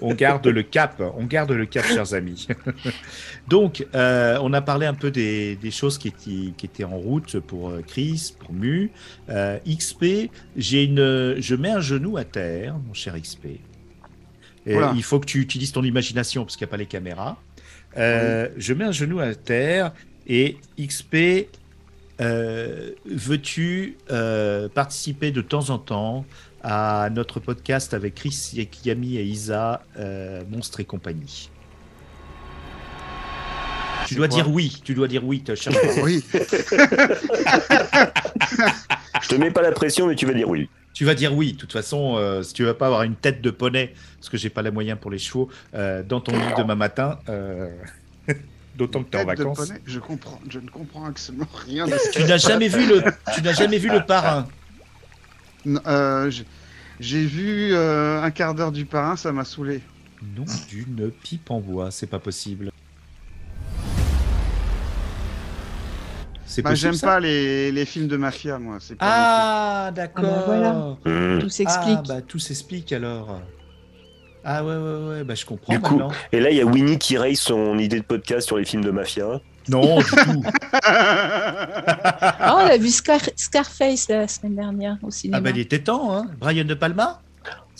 [0.00, 2.46] On garde le cap, on garde le cap, chers amis.
[3.48, 6.96] Donc, euh, on a parlé un peu des, des choses qui étaient, qui étaient en
[6.96, 8.90] route pour euh, Chris, pour Mu.
[9.28, 13.46] Euh, XP, j'ai une, je mets un genou à terre, mon cher XP.
[14.66, 17.38] Et il faut que tu utilises ton imagination parce qu'il n'y a pas les caméras.
[17.96, 19.92] Euh, Je mets un genou à terre
[20.26, 21.48] et XP,
[22.20, 26.24] euh, veux-tu euh, participer de temps en temps
[26.62, 28.52] à notre podcast avec Chris
[28.84, 31.50] Yami et Isa, euh, Monstre et compagnie?
[34.06, 36.02] Tu dois dire oui, tu dois dire oui, te cherche pas.
[36.02, 36.22] Oui.
[39.22, 40.68] Je te mets pas la pression, mais tu vas dire oui.
[40.92, 43.40] Tu vas dire oui, de toute façon, euh, si tu vas pas avoir une tête
[43.40, 46.54] de poney, parce que j'ai pas les moyens pour les chevaux, euh, dans ton lit
[46.56, 47.68] demain matin, euh,
[48.74, 49.56] d'autant que tu es en vacances.
[49.56, 53.02] poney, je, comprends, je ne comprends absolument rien de ce Tu n'as jamais vu le,
[53.34, 54.46] tu n'as jamais vu le parrain.
[55.64, 56.30] Non, euh,
[57.00, 59.80] j'ai- vu euh, un quart d'heure du parrain, ça m'a saoulé.
[60.36, 62.70] Non, d'une pipe en bois, c'est pas possible.
[66.46, 68.78] C'est Bah, possible J'aime pas les, les films de mafia, moi.
[68.78, 70.24] pas Ah, d'accord.
[70.24, 71.40] Ah bah voilà.
[71.40, 71.98] Tout s'explique.
[71.98, 73.40] Ah, bah tout s'explique alors.
[74.44, 76.12] Ah ouais, ouais, ouais, bah je comprends Du coup, maintenant.
[76.32, 78.84] Et là, il y a Winnie qui raye son idée de podcast sur les films
[78.84, 79.40] de mafia.
[79.68, 80.42] Non, du tout.
[80.82, 85.38] Ah, on a vu Scar- Scarface la semaine dernière au cinéma.
[85.38, 86.26] Ah bah il était temps, hein.
[86.38, 87.20] Brian De Palma?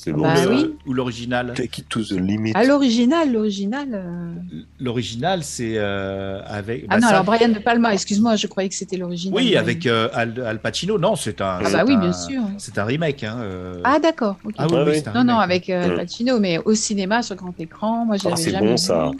[0.05, 0.21] C'est bon.
[0.23, 0.75] Bah oui.
[0.87, 2.53] Ou l'original Take it to the limit.
[2.55, 3.89] À l'original, l'original.
[3.93, 4.33] euh,
[4.79, 6.85] L'original, c'est euh, avec.
[6.91, 9.35] Ah bah, non, ça- alors Brian De Palma, excuse-moi, je croyais que c'était l'original.
[9.35, 10.99] Oui, avec euh, Al, Al Pacino.
[10.99, 11.61] Non, c'est un.
[11.65, 12.43] Ah bah oui, un- bien sûr.
[12.59, 13.25] C'est un remake.
[13.25, 13.39] Hein.
[13.41, 13.81] euh.
[13.83, 14.37] Ah d'accord.
[14.45, 14.55] ok.
[14.59, 15.03] Ah oui, Ah oui, oui.
[15.15, 15.95] non, non, avec euh, Al.
[15.97, 18.05] Pacino, mais au cinéma, sur grand écran.
[18.05, 18.79] Moi, je Ah, l'avais c'est jamais bon, vu.
[18.79, 19.11] ça.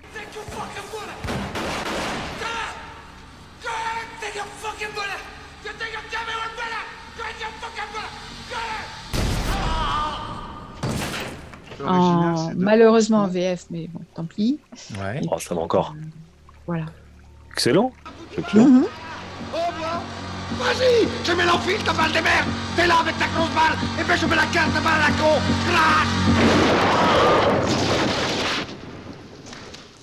[11.89, 14.59] En- c'est de- malheureusement en VF, mais bon, tant pis.
[15.01, 15.21] Ouais.
[15.31, 15.95] Oh, ça va encore.
[16.67, 16.87] Voilà.
[17.53, 17.93] Excellent.
[18.37, 18.65] Excellent.
[19.53, 20.01] Revoir.
[20.59, 22.45] Vas-y, je mets l'enfile, ta balle des mers.
[22.77, 25.09] T'es là avec ta grosse balle, et ben je mets la carte de balle à
[25.09, 25.41] la con.
[25.67, 27.15] Crash
[27.65, 28.24] Excellent.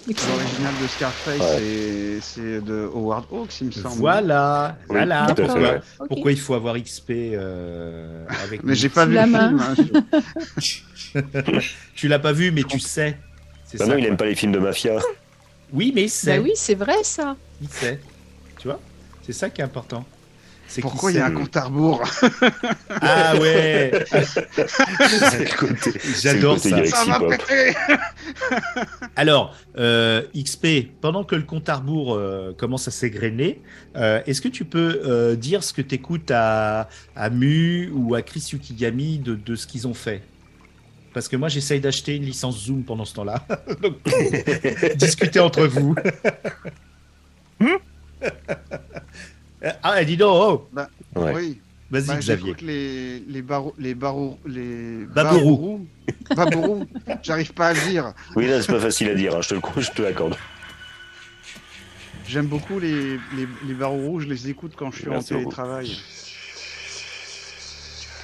[0.07, 2.19] L'original de Scarface, Ouais.
[2.21, 3.95] c'est- de Howard Hawks, il me semble.
[3.97, 5.81] Voilà, Oui, voilà.
[6.07, 9.75] Pourquoi, il faut avoir XP euh, avec Mais j'ai pas vu la le main.
[9.75, 10.03] film.
[10.11, 10.21] hein.
[11.95, 13.17] Tu l'as pas vu, mais tu sais.
[13.65, 14.11] C'est Maintenant, ça, il quoi.
[14.11, 14.99] aime pas les films de mafia.
[15.71, 16.37] Oui, mais il sait.
[16.37, 17.35] Bah oui, c'est vrai ça.
[17.61, 17.99] Il sait.
[18.59, 18.79] Tu vois?
[19.23, 20.03] C'est ça qui est important.
[20.79, 22.03] Pourquoi il y a un compte à rebours?
[23.03, 24.05] Ah ouais.
[26.21, 26.85] J'adore ça.
[26.85, 27.73] Ça va péter
[29.15, 33.61] Alors, euh, XP, pendant que le compte à rebours euh, commence à s'égrener,
[33.95, 38.13] euh, est-ce que tu peux euh, dire ce que tu écoutes à, à Mu ou
[38.13, 40.21] à Chris Yukigami de, de ce qu'ils ont fait?
[41.13, 43.45] Parce que moi, j'essaye d'acheter une licence Zoom pendant ce temps-là.
[43.81, 43.95] Donc,
[44.95, 45.95] discutez entre vous.
[49.83, 50.79] ah, dis donc, oh
[51.15, 51.33] Ouais.
[51.35, 51.59] Oui.
[51.91, 52.55] Vas-y, Bah, Xavier.
[52.61, 55.85] Les les barou les barou les Babourou.
[56.35, 56.85] Babourou.
[57.21, 58.13] J'arrive pas à le dire.
[58.37, 59.35] Oui, là, c'est pas facile à dire.
[59.35, 60.37] hein, Je te le je te l'accorde.
[62.27, 65.49] J'aime beaucoup les les les barous je les écoute quand je suis Merci en beaucoup.
[65.49, 65.97] télétravail.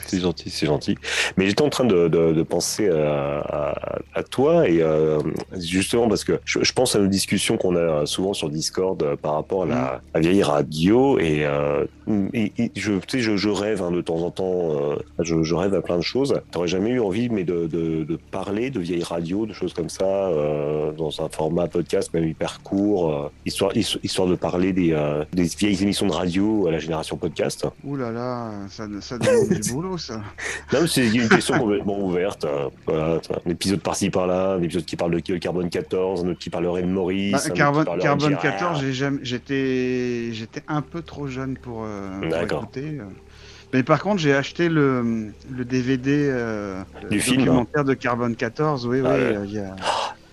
[0.08, 0.95] C'est gentil, c'est gentil.
[1.38, 5.20] Mais j'étais en train de, de, de penser à, à, à toi et euh,
[5.58, 9.16] justement parce que je, je pense à nos discussions qu'on a souvent sur Discord euh,
[9.16, 11.86] par rapport à la, la vieille radio et, euh,
[12.34, 15.43] et- et je, tu sais, je, je rêve hein, de temps en temps, euh, je,
[15.43, 16.36] je rêve à plein de choses.
[16.51, 19.89] T'aurais jamais eu envie mais de, de, de parler de vieilles radios, de choses comme
[19.89, 20.32] ça
[20.97, 24.95] dans un format podcast même hyper court, histoire, histoire de parler des,
[25.34, 27.66] des vieilles émissions de radio à la génération podcast.
[27.84, 29.97] Ouh là là, ça ça demande du boulot
[30.74, 32.45] Non, c'est une question complètement ouverte.
[32.45, 36.39] euh, Voilà, un épisode par-ci par-là, un épisode qui parle de carbone 14, un autre
[36.39, 37.32] qui parlerait de Maurice.
[37.34, 38.41] Bah, qui Carbone, parlerait de Carbone Gérard.
[38.41, 42.98] 14, j'ai jamais- j'étais j'étais un peu trop jeune pour, euh, pour écouter.
[43.00, 43.04] euh.
[43.74, 47.45] Mais par contre, j'ai acheté le, le DVD euh, Du film, hein.
[47.45, 48.88] documentaire de Carbone 14.
[48.88, 49.36] Oui, Ah oui, ouais.
[49.45, 49.76] il y a-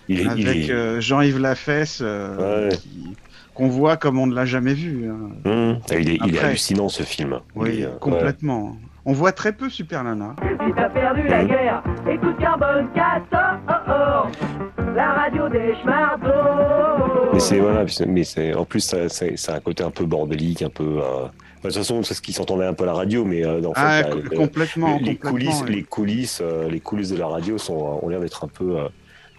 [0.07, 2.69] Il est, il avec euh, Jean-Yves Lafesse, Ouais.
[2.81, 3.15] qui-
[3.55, 5.09] qu'on voit comme on ne l'a jamais vu.
[5.09, 5.77] hein.
[5.91, 7.39] Il est, il est hallucinant ce film.
[7.55, 8.77] Il Oui, est, complètement.
[9.05, 10.35] On voit très peu Super Nana.
[10.65, 17.29] Si t'as perdu la guerre, écoute Carbone 14, oh oh, la radio des schmardos.
[17.33, 20.69] Mais c'est voilà, mais c'est en plus ça, c'est un côté un peu bordélique, un
[20.69, 20.83] peu.
[20.83, 21.29] euh, bah,
[21.63, 23.73] De toute façon, c'est ce qui s'entendait un peu à la radio, mais euh, en
[23.73, 24.87] fait, Ah, la- co- la- complètement.
[24.99, 25.75] les, complètement, coulisses, oui.
[25.75, 28.87] les coulisses, euh, les coulisses de la radio sont, ont l'air d'être un peu, euh,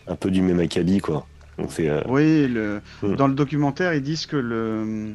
[0.06, 1.26] un peu du même acabit, quoi.
[1.58, 2.82] Donc euh, Oui, le...
[3.02, 3.16] Mm.
[3.16, 5.14] dans le documentaire, ils disent que le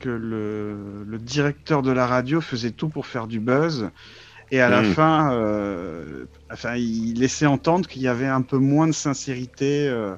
[0.00, 1.04] que le...
[1.04, 3.90] le directeur de la radio faisait tout pour faire du buzz.
[4.50, 4.84] Et à la Mm.
[4.84, 10.16] fin, euh, enfin, il laissait entendre qu'il y avait un peu moins de sincérité euh,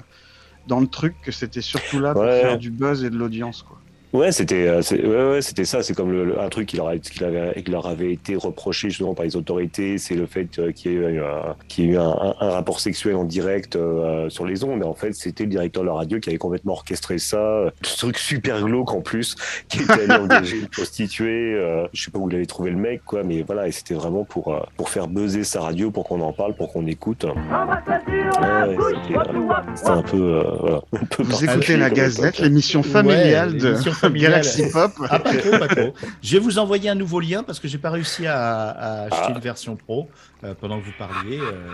[0.65, 2.33] dans le truc, que c'était surtout là pour Ouais.
[2.35, 3.63] faire du buzz et de l'audience.
[3.63, 3.82] quoi.
[4.13, 5.81] Ouais, c'était euh, c'est- ouais, ouais, c'était ça.
[5.81, 8.35] C'est comme le, le- un truc qui leur, a- qui, avait, qui leur avait été
[8.35, 11.25] reproché justement par les autorités, c'est le fait euh, qu'il y ait eu, euh,
[11.67, 14.81] qu'il y ait eu un, un- un rapport sexuel en direct euh, sur les ondes.
[14.83, 17.71] Et en fait, c'était le directeur de la radio qui avait complètement orchestré ça.
[17.81, 19.35] Ce truc super glauque en plus,
[19.67, 21.55] qui était allé engager une prostituée.
[21.55, 23.67] euh, je sais pas où il avait trouvé le mec, quoi, mais voilà.
[23.67, 26.71] Et c'était vraiment pour, euh, pour faire buzzer sa radio, pour qu'on en parle, pour
[26.71, 27.25] qu'on écoute.
[27.25, 28.75] Embrasse-la sur la Ouais,
[29.07, 33.57] c'était, C'était un peu, euh, voilà, un peu Vous écoutez la Gazette, l'émission familiale Ouais,
[33.59, 33.73] de
[34.09, 34.91] Galaxy Pop.
[35.09, 35.93] Ah, pas trop, pas trop.
[36.23, 39.17] Je vais vous envoyer un nouveau lien parce que j'ai pas réussi à, à acheter
[39.27, 39.31] Ah.
[39.35, 40.09] une version pro
[40.43, 41.39] euh, pendant que vous parliez.
[41.39, 41.67] euh,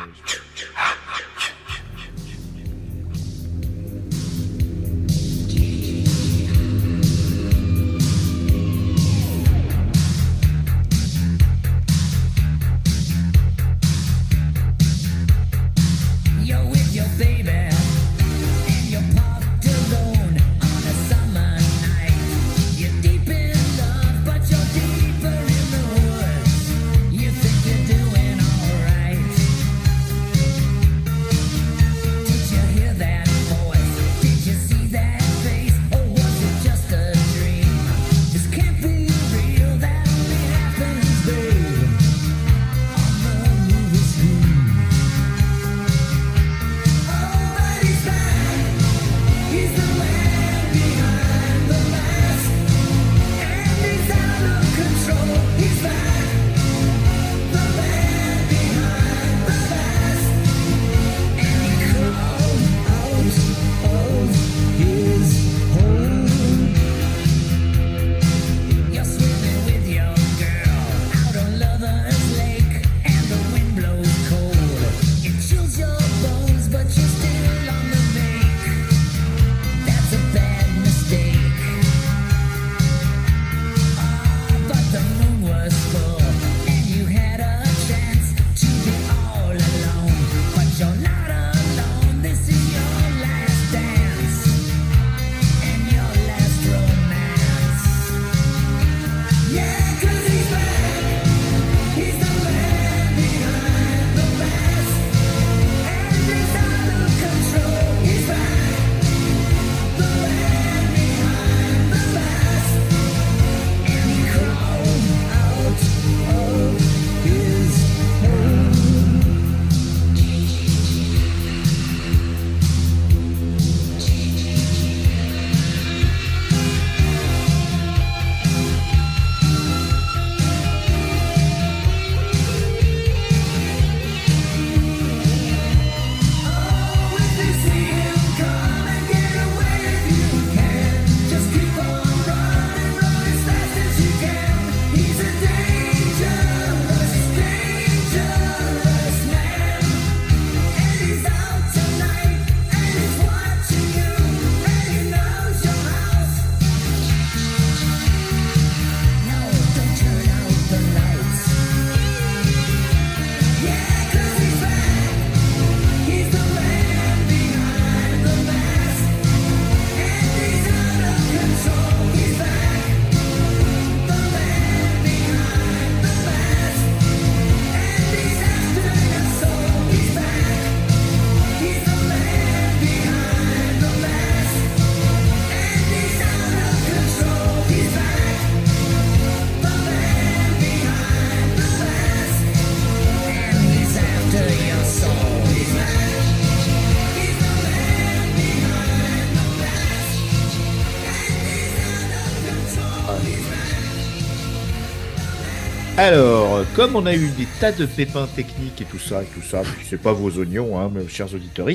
[206.79, 209.63] comme on a eu des tas de pépins techniques et tout ça, et tout ça,
[209.89, 211.67] c'est pas vos oignons, hein, mes chers auditeurs,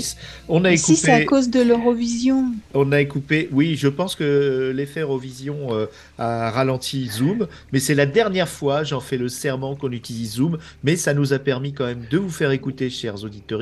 [0.49, 2.55] on a Mais si, c'est à écoupé, cause de l'Eurovision.
[2.75, 5.87] On a écoupé, oui, je pense que l'effet Eurovision euh,
[6.19, 10.59] a ralenti Zoom, mais c'est la dernière fois, j'en fais le serment qu'on utilise Zoom,
[10.83, 13.61] mais ça nous a permis quand même de vous faire écouter, chers auditeurs,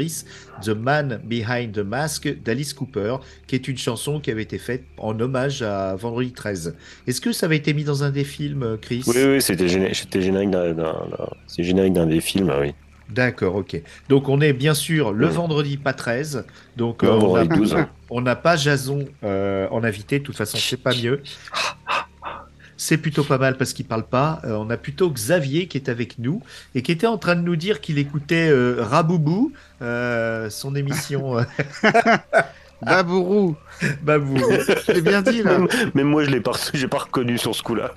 [0.62, 4.84] The Man Behind the Mask d'Alice Cooper, qui est une chanson qui avait été faite
[4.96, 6.74] en hommage à Vendredi 13.
[7.06, 9.02] Est-ce que ça avait été mis dans un des films, Chris?
[9.06, 12.72] Oui, oui, c'était géné- c'était générique d'un, des films, oui.
[13.12, 13.80] D'accord, ok.
[14.08, 16.44] Donc on est bien sûr le vendredi pas 13.
[16.76, 17.76] Donc Non, euh, on n'a 12.
[18.10, 20.18] on n'a pas Jason euh, en invité.
[20.18, 21.22] De toute façon, c'est pas mieux.
[22.76, 24.40] C'est plutôt pas mal parce qu'il parle pas.
[24.44, 26.42] Euh, on a plutôt Xavier qui est avec nous
[26.74, 29.52] et qui était en train de nous dire qu'il écoutait euh, Raboubou,
[29.82, 31.36] euh, son émission
[32.82, 33.56] Babourou.
[34.02, 34.50] Babourou.
[34.88, 35.58] L'ai bien dit là.
[35.94, 37.92] Même, moi, je l'ai pas, j'ai pas reconnu sur ce coup-là.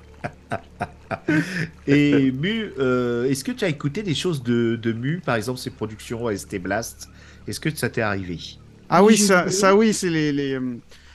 [1.86, 5.58] Et Mu, euh, est-ce que tu as écouté des choses de, de Mu, par exemple
[5.60, 7.10] ses productions ST Blast?
[7.46, 8.40] Est-ce que ça t'est arrivé?
[8.88, 10.58] Ah oui, ça, ça oui, c'est les, les,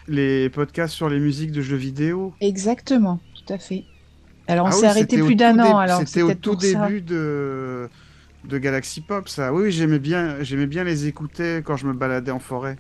[0.08, 2.36] les podcasts sur les musiques de jeux vidéo.
[2.42, 3.86] Exactement, tout à fait.
[4.48, 6.92] Alors on Ah s'est oui, arrêté plus d'un an, alors C'était au tout ça.
[6.92, 7.90] début de,
[8.44, 9.54] de Galaxy Pop, ça.
[9.54, 12.80] Oui, j'aimais bien, j'aimais bien les écouter quand je me baladais en forêt.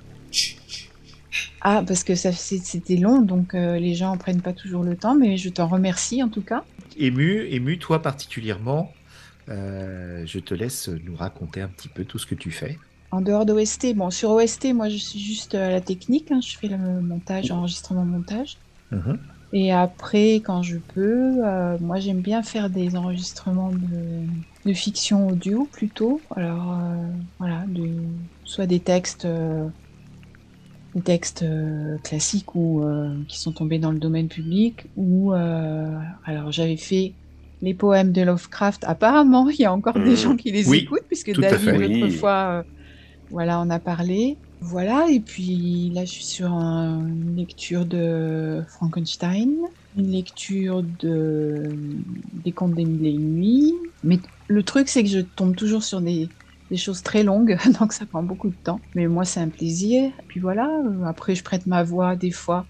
[1.61, 5.15] Ah, parce que c'était long, donc euh, les gens en prennent pas toujours le temps,
[5.15, 6.65] mais je t'en remercie en tout cas.
[6.97, 8.97] Ému, ému, toi particulièrement,
[9.49, 12.79] euh, je te laisse nous raconter un petit peu tout ce que tu fais.
[13.11, 16.57] En dehors d'OST, bon, sur OST, moi je suis juste à la technique, hein, je
[16.57, 18.59] fais le montage, enregistrement, montage.
[18.91, 19.31] Mhm.
[19.53, 24.27] Et après, quand je peux, euh, moi j'aime bien faire des enregistrements de,
[24.65, 26.25] de fiction audio plutôt.
[26.35, 28.07] Alors euh, voilà, de,
[28.43, 29.69] soit des textes, euh,
[30.99, 34.87] textes euh, classiques ou euh, qui sont tombés dans le domaine public.
[34.95, 37.17] Ou euh, alors j'avais fait
[37.61, 38.83] les poèmes de Lovecraft.
[38.85, 40.17] Apparemment, il y a encore des Mhm.
[40.17, 42.65] gens qui les Oui, écoutent puisque David l'autre fois,
[43.29, 44.41] voilà, on a parlé.
[44.59, 49.55] Voilà, et puis là, je suis sur un- une lecture de Frankenstein,
[49.95, 51.75] une lecture de
[52.31, 53.73] des contes des mille et une nuits.
[54.03, 56.31] Mais le truc, c'est que je tombe toujours sur des,
[56.71, 58.85] des choses très longues, donc ça prend beaucoup de temps.
[58.95, 60.05] Mais moi, c'est un plaisir.
[60.19, 62.69] Et puis voilà, euh, après, je prête ma voix des fois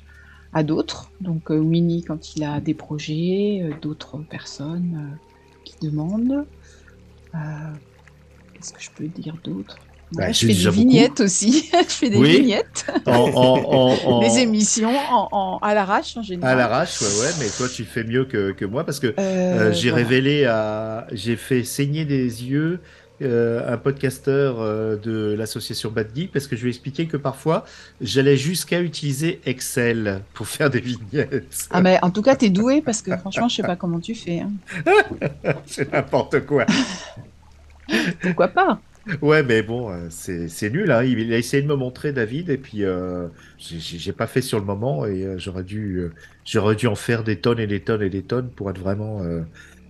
[0.53, 1.13] à d'autres.
[1.21, 5.19] Donc euh, Winnie, quand il a des projets, euh, d'autres personnes
[5.65, 6.47] qui demandent.
[7.35, 7.39] Euh,
[8.53, 9.89] Qu'est-ce que je peux dire d'autre?
[10.11, 11.69] Bah, Ouais, je fais des vignettes aussi.
[11.73, 12.85] je fais des vignettes,
[14.15, 16.41] des émissions en, en- à l'arrache en général.
[16.43, 19.23] à l'arrache, ouais, ouais, mais toi tu fais mieux que, que moi parce que Euh,
[19.51, 19.91] euh, j'ai voilà.
[19.91, 22.81] révélé à, j'ai fait saigner des yeux
[23.21, 27.17] euh, un podcasteur euh, de l'association Bad Geek parce que je lui ai expliqué que
[27.17, 27.65] parfois
[28.01, 31.67] j'allais jusqu'à utiliser Excel pour faire des vignettes.
[31.71, 34.15] Ah mais en tout cas, t'es doué parce que franchement, je sais pas comment tu
[34.15, 34.39] fais.
[34.39, 34.51] hein.
[35.65, 36.65] C'est n'importe quoi.
[38.21, 38.79] Pourquoi pas?
[39.21, 40.91] Ouais, mais bon, euh, c'est nul.
[40.91, 41.03] Hein.
[41.03, 44.65] Il, a essayé de me montrer David et puis euh, j'ai- pas fait sur le
[44.65, 46.13] moment et euh, j'aurais dû euh,
[46.45, 49.21] j'aurais dû en faire des tonnes et des tonnes et des tonnes pour être vraiment.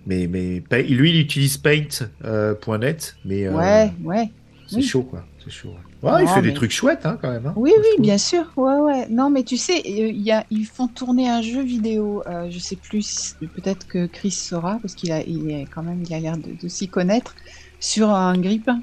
[0.09, 4.29] Euh, mais mais lui, il utilise Paint.net, mais euh, Ouais, ouais.
[4.67, 4.83] c'est oui.
[4.83, 5.25] chaud quoi.
[5.43, 5.73] C'est chaud.
[6.03, 7.45] Ouais, il fait des trucs chouettes hein, quand même.
[7.45, 7.53] hein.
[7.55, 8.01] Oui, oui, trouve.
[8.01, 8.51] bien sûr.
[8.57, 9.07] Ouais, ouais.
[9.09, 12.23] Non, mais tu sais, euh, il y a, ils font tourner un jeu vidéo.
[12.25, 13.35] euh, je sais plus.
[13.55, 16.59] Peut-être que Chris saura parce qu'il a, il est quand même, il a l'air de,
[16.59, 17.35] de s'y connaître
[17.79, 18.81] sur un grippin.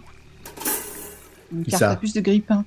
[1.52, 2.64] Une carte à puce de grippin.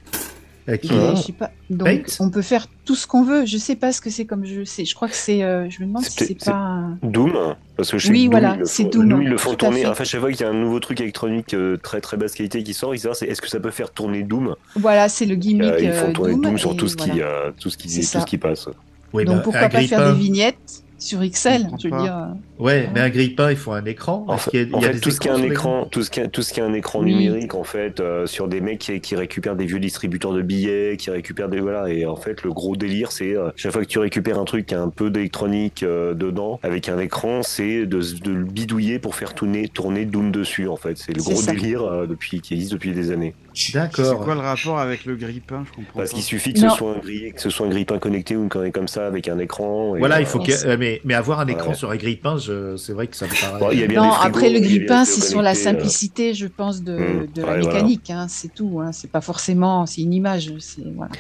[0.82, 1.52] Qui- je sais pas.
[1.70, 3.46] Donc, on peut faire tout ce qu'on veut.
[3.46, 4.64] Je sais pas ce que c'est comme jeu.
[4.66, 5.44] Je crois que c'est.
[5.44, 6.84] euh, je me demande si c'est pas.
[7.04, 9.58] Doom, parce que je sais Oui, que voilà, c'est Doom, Doom, ils le font tout
[9.58, 9.86] tourner.
[9.88, 12.64] Enfin, chaque fois qu'il y a un nouveau truc électronique euh, très très basse qualité
[12.64, 14.56] qui sort, ils disent, ah, c'est est-ce que ça peut faire tourner Doom?
[14.76, 15.64] Voilà, c'est le gimmick.
[15.72, 17.26] Euh, Ils font euh, tourner Doom, Doom, sur tout ce qui, voilà.
[17.26, 18.68] euh, tout ce qui, tout ce qui passe.
[19.14, 22.16] Oui, Donc mais pourquoi pas faire des vignettes sur Excel Je veux dire.
[22.16, 24.24] euh, Ouais, mais un grippin, il faut un écran.
[24.28, 25.32] En fait, qu'il y a- il en y a fait, des tout ce qui est
[25.32, 27.14] un écran, tout ce qui est, tout ce qui est un écran Oui.
[27.16, 30.98] numérique, en fait, euh, sur des mecs qui, qui récupèrent des vieux distributeurs de billets,
[30.98, 33.88] qui récupèrent des voilà, et en fait, le gros délire, c'est euh, chaque fois que
[33.88, 37.88] tu récupères un truc qui a un peu d'électronique euh, dedans, avec un écran, c'est
[37.88, 41.00] de, de le bidouiller pour faire tourner, tourner Doom dessus, en fait.
[41.00, 41.52] C'est le C'est gros ça.
[41.54, 43.34] délire euh, depuis qui existe depuis des années.
[43.54, 44.24] C'est D'accord.
[44.24, 46.16] quoi le rapport avec le grippin Je comprends Parce pas.
[46.16, 46.70] qu'il suffit que Non.
[46.70, 49.08] ce soit un grille, que ce soit un grippin connecté ou une connerie comme ça
[49.08, 49.96] avec un écran.
[49.96, 51.76] et, Voilà, il faut que, euh, mais, mais avoir un écran Ouais.
[51.76, 53.76] sur un grippin, je- c'est vrai que ça me paraît.
[53.78, 55.54] Y a bien Non, après le des c'est sur la euh.
[55.54, 57.28] simplicité, je pense, de, Mm.
[57.34, 57.76] de la Ouais, voilà.
[57.76, 58.10] mécanique.
[58.10, 58.80] hein, c'est tout.
[58.84, 60.52] Hein, c'est pas forcément, c'est une image.
[60.60, 61.12] C'est voilà.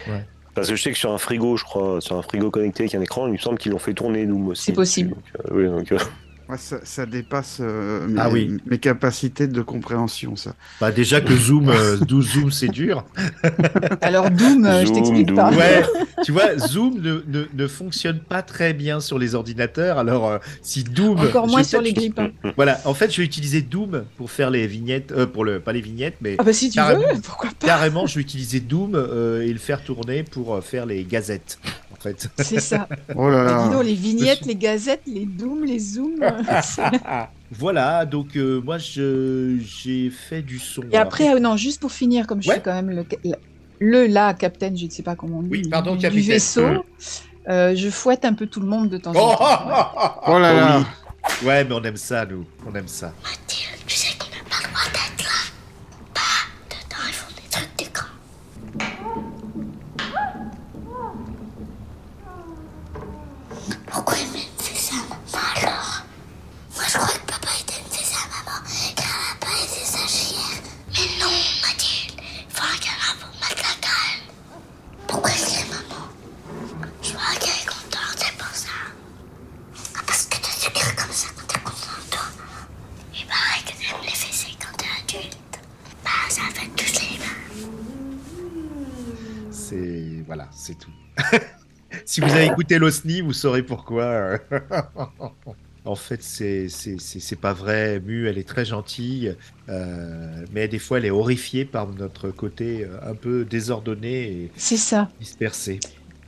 [0.53, 2.95] Parce que je sais que sur un frigo, je crois, sur un frigo connecté avec
[2.95, 4.63] un écran, il me semble qu'ils l'ont fait tourner Doom aussi.
[4.65, 5.11] C'est possible.
[5.11, 5.97] Donc, euh, oui, donc, euh,
[6.51, 8.57] Ouais, ça, ça dépasse euh, mes, Ah oui.
[8.65, 10.53] mes capacités de compréhension, ça.
[10.81, 13.05] Bah déjà que Zoom, euh, 12 Zoom, c'est dur.
[14.01, 15.35] Alors Doom, euh, je Zoom, t'explique Doom.
[15.37, 15.51] pas.
[15.51, 15.83] Ouais,
[16.25, 19.97] tu vois, Zoom ne, ne, ne fonctionne pas très bien sur les ordinateurs.
[19.97, 21.19] Alors, euh, si Doom.
[21.19, 22.31] Encore je moins sur les grippins.
[22.57, 25.71] Voilà, en fait, je vais utiliser Doom pour faire les vignettes, euh, pour le, pas
[25.73, 27.01] les vignettes, mais Ah bah si tu Carrément.
[27.13, 27.67] veux, pourquoi pas?
[27.67, 31.59] carrément, je vais utiliser Doom euh, et le faire tourner pour euh, faire les gazettes,
[31.93, 32.29] en fait.
[32.39, 32.89] C'est ça.
[33.15, 33.75] Oh là dis là.
[33.77, 36.19] donc, les vignettes, les gazettes, les dooms, les zooms.
[36.49, 37.21] Euh,
[37.51, 40.81] voilà, donc euh, moi, je j'ai fait du son.
[40.91, 42.55] Et Alors, après, euh, non, juste pour finir, comme je Ouais.
[42.55, 43.05] suis quand même le,
[43.79, 46.67] le là, capitaine, je ne sais pas comment on dit, Oui, pardon, du, du vaisseau,
[46.67, 46.81] Mm.
[47.49, 49.45] euh, je fouette un peu tout le monde de temps Oh, en temps.
[49.67, 50.31] oh, oh, oh.
[50.33, 50.83] Oh là là.
[51.43, 52.45] Ouais, mais on aime ça, nous.
[52.65, 53.13] On aime ça.
[53.23, 55.51] Mathilde, tu sais qu'on n'a pas le droit d'être là.
[56.15, 56.21] Bah,
[56.69, 58.07] dedans, ils font des trucs d'écran.
[63.87, 66.03] Pourquoi il me fait ça, maman, alors
[66.75, 68.57] Moi, je crois que papa, il t'a fait ça, maman,
[68.95, 70.61] car elle a pas été stagiaire.
[70.93, 71.31] Mais non,
[71.61, 74.25] Mathilde, il faut un câlin pour mettre la calme.
[75.07, 76.05] Pourquoi il est maman
[77.03, 78.69] Je vois qu'elle est contente, c'est pour ça.
[79.95, 82.25] Ah, parce que tu sourires comme ça quand t'es content, toi.
[83.13, 84.87] Il paraît que t'aimes les fessées quand t'es
[85.17, 85.59] adulte.
[86.03, 87.39] Bah, ça fait tous les mains.
[89.51, 90.91] C'est voilà, c'est tout.
[92.05, 94.03] si vous avez écouté l'OSNI, vous saurez pourquoi.
[94.05, 94.37] euh.
[95.85, 96.69] en fait, c'est
[97.41, 97.99] pas vrai.
[97.99, 99.35] Mu, elle est très gentille,
[99.67, 104.51] euh, mais des fois, elle est horrifiée par notre côté euh, un peu désordonné et
[104.55, 105.81] C'est ça, dispersé.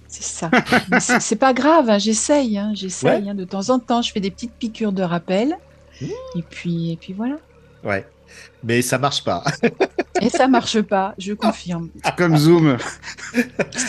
[0.09, 0.51] c'est ça.
[0.99, 3.23] C'est c'est pas grave, hein, j'essaye, hein, j'essaye.
[3.23, 3.29] Ouais.
[3.29, 5.55] hein, de temps en temps, je fais des petites piqûres de rappel.
[6.01, 6.07] Mmh.
[6.35, 7.37] Et puis, et puis voilà.
[7.85, 8.05] Ouais,
[8.63, 9.45] mais ça marche pas.
[10.21, 11.89] Et ça marche pas, je confirme.
[12.17, 12.77] Comme Zoom.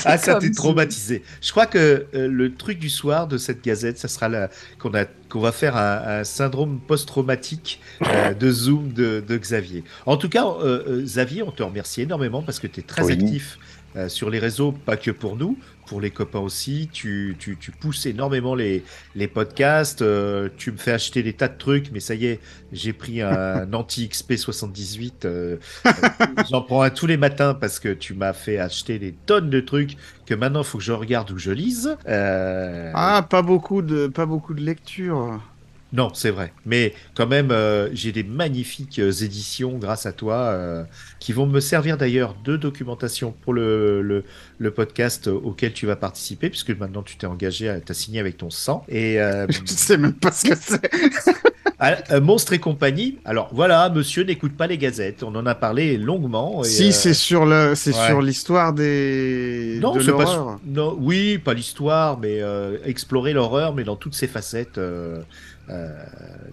[0.04, 1.22] Ah, ça t'es traumatisé.
[1.42, 4.48] Je crois que euh, le truc du soir de cette gazette, ça sera la...
[4.78, 9.84] qu'on va faire un, un syndrome post-traumatique euh, de Zoom de, de Xavier.
[10.06, 13.02] En tout cas, euh, euh, Xavier, on te remercie énormément parce que tu es très
[13.02, 13.12] Oui.
[13.12, 13.58] actif
[13.96, 16.88] euh, sur les réseaux, pas que pour nous, pour les copains aussi.
[16.92, 18.84] Tu, tu, tu pousses énormément les,
[19.14, 20.02] les podcasts.
[20.02, 22.40] euh, tu me fais acheter des tas de trucs, mais ça y est,
[22.72, 25.24] j'ai pris un anti-XP 78.
[25.24, 26.08] euh, euh,
[26.50, 29.60] J'en prends un tous les matins parce que tu m'as fait acheter des tonnes de
[29.60, 31.96] trucs que maintenant il faut que je regarde ou que je lise.
[32.08, 35.40] Euh, Ah, pas beaucoup de, pas beaucoup de lecture.
[35.96, 36.52] Non, c'est vrai.
[36.66, 40.82] Mais quand même, euh, j'ai des magnifiques euh, éditions grâce à toi euh,
[41.20, 44.24] qui vont me servir d'ailleurs de documentation pour le, le,
[44.58, 48.36] le podcast auquel tu vas participer, puisque maintenant tu t'es engagé, à- t'as signé avec
[48.38, 48.84] ton sang.
[48.88, 50.80] Et euh, Je sais même pas ce que c'est.
[51.78, 53.18] à- à Monstre et compagnie.
[53.24, 55.22] Alors voilà, monsieur n'écoute pas les gazettes.
[55.22, 56.64] On en a parlé longuement.
[56.64, 58.06] et, Si, c'est sur le, c'est ouais.
[58.08, 60.58] sur l'histoire des, Non, de c'est pas.
[60.66, 62.40] Non, oui, pas l'histoire, mais
[62.84, 64.80] explorer l'horreur, mais dans toutes ses facettes.
[65.70, 66.04] Euh,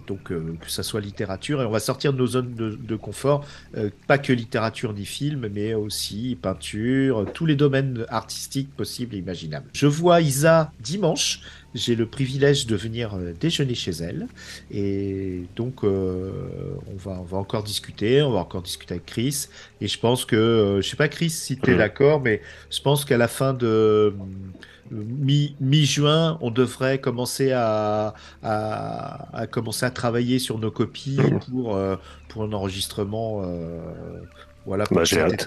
[0.06, 2.96] donc euh, que ça soit littérature et on va sortir de nos zones de, de
[2.96, 3.46] confort,
[3.76, 9.18] euh, pas que littérature ni film, mais aussi peinture, tous les domaines artistiques possibles et
[9.18, 9.70] imaginables.
[9.74, 11.40] Je vois Isa dimanche.
[11.74, 14.28] J'ai le privilège de venir déjeuner chez elle
[14.70, 19.46] et donc euh, on va on va encore discuter, on va encore discuter avec Chris
[19.80, 21.76] et je pense que je sais pas Chris si tu es Mhm.
[21.76, 24.14] d'accord, mais je pense qu'à la fin de
[24.92, 31.18] mi-juin, on devrait commencer à, à, à commencer à travailler sur nos copies
[31.50, 31.96] pour, euh,
[32.28, 33.42] pour un enregistrement.
[33.44, 33.80] euh,
[34.64, 35.46] voilà, Bah, j'ai hâte.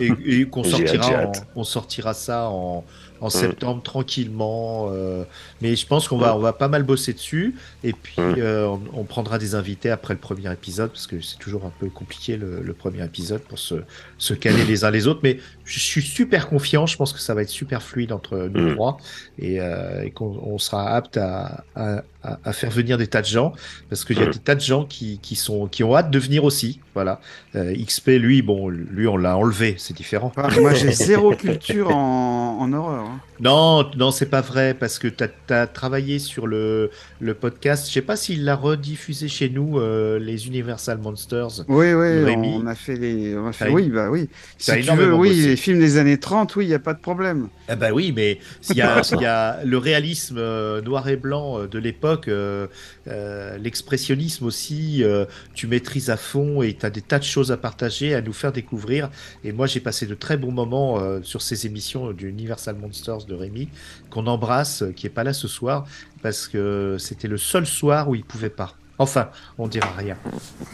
[0.00, 2.84] et, et qu'on sortira, en- on sortira ça en,
[3.20, 3.30] en Mm.
[3.30, 4.88] septembre tranquillement.
[4.92, 5.24] euh,
[5.62, 6.36] mais je pense qu'on va, Mm.
[6.36, 7.54] on va pas mal bosser dessus.
[7.84, 8.34] Et puis, Mm.
[8.38, 11.72] euh, on, on prendra des invités après le premier épisode, parce que c'est toujours un
[11.78, 13.76] peu compliqué le, le premier épisode pour se,
[14.18, 15.20] se caler les uns les autres.
[15.22, 16.86] Mais je suis super confiant.
[16.86, 18.96] Je pense que ça va être super fluide entre nous trois
[19.38, 23.22] et, euh, et qu'on on sera apte à, à, à- à faire venir des tas
[23.22, 23.52] de gens,
[23.88, 26.18] parce qu'il y a des tas de gens qui, qui, sont, qui ont hâte de
[26.18, 26.80] venir aussi.
[26.94, 27.20] Voilà.
[27.56, 30.30] Euh, XP, lui, bon, lui, on l'a enlevé, c'est différent.
[30.36, 33.09] Ah, moi, j'ai zéro culture en, en horreur.
[33.10, 33.20] Hein.
[33.40, 36.90] Non, non, c'est pas vrai, parce que tu as, travaillé sur le,
[37.20, 37.86] le podcast.
[37.88, 41.64] Je sais pas s'il l'a rediffusé chez nous, euh, les Universal Monsters.
[41.68, 42.58] Oui, oui, Rémi.
[42.62, 43.36] on a fait les.
[43.36, 43.66] On a fait...
[43.66, 44.28] T'as- Oui, bah oui.
[44.58, 45.46] Si tu veux, oui, bossé.
[45.48, 47.48] les films des années 30, oui, il n'y a pas de problème.
[47.68, 48.38] Ah bah oui, mais
[48.68, 52.28] il y a, il y a le réalisme euh, noir et blanc euh, de l'époque,
[52.28, 52.66] euh,
[53.08, 57.50] euh, l'expressionnisme aussi, euh, tu maîtrises à fond et tu as des tas de choses
[57.52, 59.08] à partager, à nous faire découvrir.
[59.44, 63.26] Et moi, j'ai passé de très bons moments euh, sur ces émissions du Universal Monsters
[63.26, 63.68] de Rémi,
[64.10, 65.86] qu'on embrasse, euh, qui est pas là ce soir,
[66.22, 68.74] parce que c'était le seul soir où il pouvait pas.
[68.98, 70.16] Enfin, on dira rien.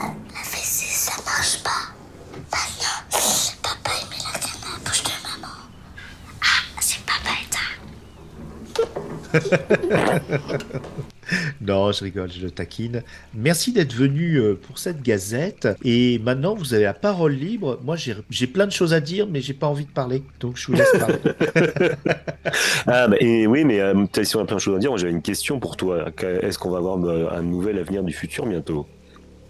[0.01, 1.71] La fessée, ça marche pas.
[2.83, 3.21] Non,
[3.63, 5.55] papa il met la canne à la bouche de maman.
[6.43, 7.31] Ah, c'est papa
[10.51, 11.09] éteint.
[11.61, 13.03] Non, je rigole, je le taquine.
[13.35, 15.69] Merci d'être venu euh, pour cette gazette.
[15.85, 17.79] Et maintenant, vous avez la parole libre.
[17.85, 17.97] Moi,
[18.31, 20.23] j'ai plein de choses à dire, mais j'ai pas envie de parler.
[20.41, 21.19] Donc, je vous laisse parler.
[22.87, 24.91] Ah, bah, et oui, mais euh, t'as- si on a plein de choses à dire,
[24.91, 26.07] moi j'avais une question pour toi.
[26.43, 28.87] Est-ce qu'on va avoir euh, un nouvel avenir du futur bientôt?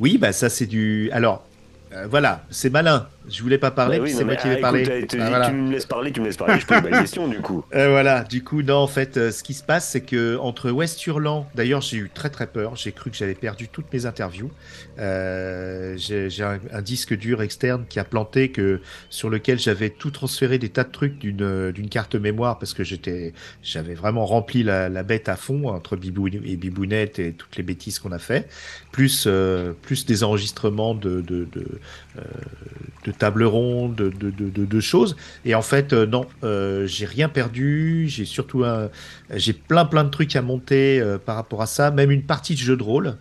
[0.00, 1.10] Oui, bah ça, c'est du.
[1.12, 1.44] Alors,
[1.92, 3.06] euh, voilà, c'est malin.
[3.28, 4.82] Je voulais pas parler, Bah oui, c'est moi qui vais ah, parler.
[4.82, 5.48] écoute, tu, Ah, voilà.
[5.50, 7.64] tu me laisses parler, tu me laisses parler, je pose ma question du coup.
[7.74, 10.70] Euh, voilà, du coup, non, en fait, euh, ce qui se passe, c'est que entre
[10.70, 12.76] West Hurlant, d'ailleurs, j'ai eu très très peur.
[12.76, 14.50] J'ai cru que j'avais perdu toutes mes interviews.
[14.98, 20.10] Euh, j'ai un, un disque dur externe qui a planté, que sur lequel j'avais tout
[20.10, 24.24] transféré des tas de trucs d'une euh, d'une carte mémoire parce que j'étais, j'avais vraiment
[24.26, 28.12] rempli la, la bête à fond entre Bibou et Bibounette et toutes les bêtises qu'on
[28.12, 28.48] a fait,
[28.92, 31.80] plus euh, plus des enregistrements de de, de,
[32.18, 32.22] euh,
[33.04, 35.16] de tables rondes, de, de, choses.
[35.44, 38.06] Et en fait, euh, non, euh, j'ai rien perdu.
[38.08, 38.90] J'ai surtout un,
[39.34, 42.54] j'ai plein plein de trucs à monter euh, par rapport à ça, même une partie
[42.54, 43.16] de jeu de rôle.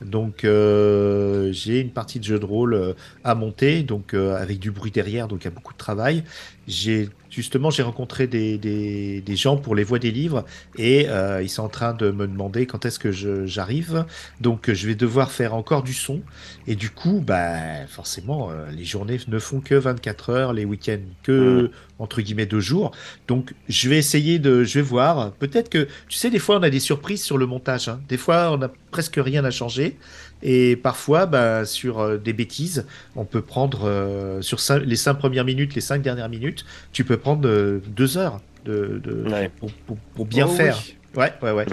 [0.00, 5.28] Donc j'ai une partie de jeu de rôle à monter, donc avec du bruit derrière,
[5.28, 6.24] donc il y a beaucoup de travail.
[6.70, 10.44] J'ai justement j'ai rencontré des, des, des gens pour les voix des livres
[10.76, 13.12] et euh, ils sont en train de me demander quand est-ce que
[13.46, 14.04] j'arrive.
[14.40, 16.22] Donc je vais devoir faire encore du son
[16.66, 20.98] et du coup bah forcément euh, les journées ne font que 24 heures, les week-ends
[21.22, 22.92] que entre guillemets deux jours.
[23.28, 25.32] Donc je vais essayer de, je vais voir.
[25.34, 27.88] Peut-être que tu sais des fois on a des surprises sur le montage.
[27.88, 28.00] hein.
[28.08, 29.98] Des fois on n'a presque rien à changer.
[30.42, 32.86] Et parfois, bah, sur euh, des bêtises,
[33.16, 37.04] on peut prendre euh, sur cinq- les cinq premières minutes, les cinq dernières minutes, tu
[37.04, 39.24] peux prendre euh, deux heures de, de-
[39.58, 40.78] pour, pour- pour bien Oh faire.
[40.86, 40.94] oui.
[41.16, 41.66] Ouais, ouais, ouais.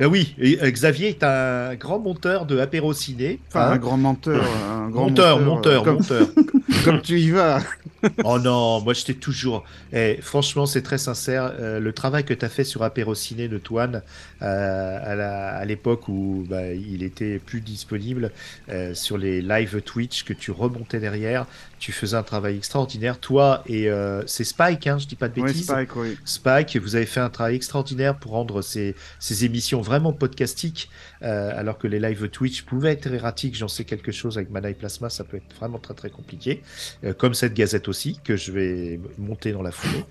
[0.00, 3.38] Euh, oui, et, euh, Xavier est un grand monteur de apéro ciné.
[3.48, 3.72] Enfin, hein.
[3.72, 4.42] un grand menteur.
[4.44, 6.28] Un grand monteur, monteur, monteur, comme- monteur.
[6.84, 7.62] Comme tu y vas.
[8.24, 9.64] oh non, moi j'étais toujours.
[9.92, 11.54] Eh, franchement, c'est très sincère.
[11.58, 14.02] euh, le travail que tu as fait sur Apéro Ciné de Toine
[14.42, 18.32] euh, à l'époque où bah, il était plus disponible
[18.92, 21.46] sur les live Twitch que tu remontais derrière,
[21.84, 23.20] tu faisais un travail extraordinaire.
[23.20, 25.66] Toi et euh, c'est Spike, hein, je dis pas de bêtises.
[25.66, 26.16] Spike, oui.
[26.24, 30.88] Spike, vous avez fait un travail extraordinaire pour rendre ces, ces émissions vraiment podcastiques,
[31.20, 33.54] euh, alors que les live Twitch pouvaient être erratiques.
[33.54, 36.62] J'en sais quelque chose avec Mana et Plasma, ça peut être vraiment très très compliqué,
[37.04, 40.04] Euh, comme cette gazette aussi que je vais monter dans la foulée.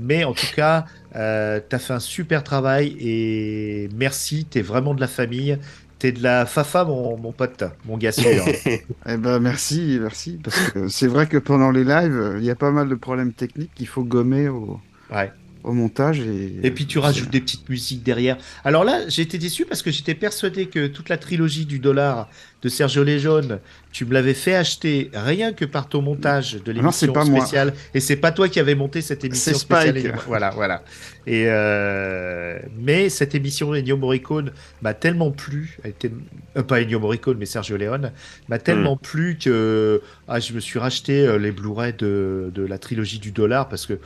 [0.00, 4.46] Mais en tout cas, tu as fait un super travail et merci.
[4.50, 5.58] Tu es vraiment de la famille.
[5.98, 8.28] T'es de la Fafa, mon, mon pote, mon gars sûr.
[9.08, 10.38] Eh ben merci, merci.
[10.42, 13.32] Parce que c'est vrai que pendant les lives, il y a pas mal de problèmes
[13.32, 14.80] techniques qu'il faut gommer au,
[15.10, 15.32] Ouais.
[15.66, 16.20] Au montage.
[16.20, 18.38] Et, Et puis tu rajoutes des petites musiques derrière.
[18.64, 22.28] Alors là, été déçu parce que j'étais persuadé que toute la trilogie du dollar
[22.62, 23.60] de Sergio Leone,
[23.92, 27.40] tu me l'avais fait acheter rien que par ton montage de non, c'est l'émission moi.
[27.40, 27.74] spéciale.
[27.94, 30.18] Et c'est pas toi qui avais monté cette émission C'est spéciale.
[30.26, 30.82] Voilà, voilà.
[31.26, 36.10] Et euh, mais cette émission Ennio Morricone m'a tellement plu, elle était
[36.56, 38.12] euh, pas Ennio Morricone mais Sergio Leone
[38.48, 42.78] m'a tellement plu que ah, je me suis racheté euh, les Blu-ray de, de la
[42.78, 43.98] trilogie du dollar parce que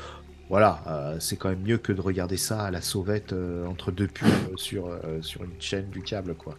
[0.51, 3.93] voilà, euh, c'est quand même mieux que de regarder ça à la sauvette euh, entre
[3.93, 6.59] deux pubs euh, sur, euh, sur une chaîne du câble, quoi.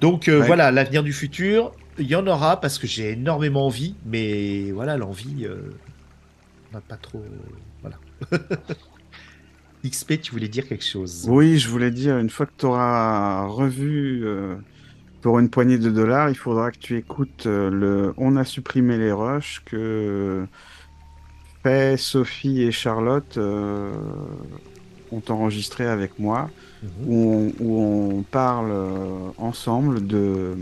[0.00, 0.46] Donc Ouais.
[0.46, 4.96] voilà, l'avenir du futur, il y en aura parce que j'ai énormément envie, mais voilà,
[4.96, 5.46] l'envie,
[6.72, 7.24] on n'a pas trop.
[7.82, 7.98] Voilà.
[9.84, 11.28] XP, tu voulais dire quelque chose?
[11.28, 14.24] Oui, je voulais dire, une fois que tu auras revu
[15.20, 19.12] pour une poignée de dollars, il faudra que tu écoutes le On a supprimé les
[19.12, 20.46] rushs que
[21.62, 23.92] fait Sophie et Charlotte euh,
[25.12, 26.50] ont enregistré avec moi,
[27.06, 30.54] où, on, où on parle euh, ensemble de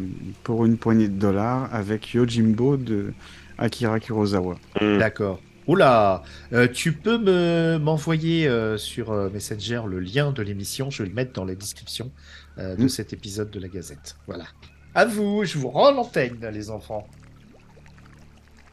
[0.43, 3.13] pour une poignée de dollars avec Yojimbo de
[3.59, 4.57] Akira Kurosawa.
[4.81, 5.41] D'accord.
[5.67, 6.23] Oula,
[6.55, 11.09] euh, tu peux me m'envoyer euh, sur euh, Messenger le lien de l'émission, je vais
[11.11, 12.11] le mettre dans la description
[12.59, 12.89] euh, de Mm.
[12.89, 14.17] cet épisode de la Gazette.
[14.27, 14.45] Voilà.
[14.95, 17.07] À vous, je vous rends l'antenne, les enfants.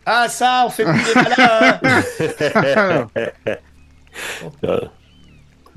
[0.05, 1.79] Ah ça, on fait plus les malins.
[4.63, 4.79] hein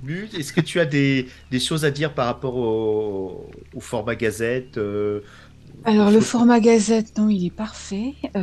[0.03, 4.15] Mut, est-ce que tu as des, des choses à dire par rapport au, au format
[4.15, 5.23] Gazette euh,
[5.85, 8.15] Alors, le format gazette, non, il est parfait.
[8.37, 8.41] Euh,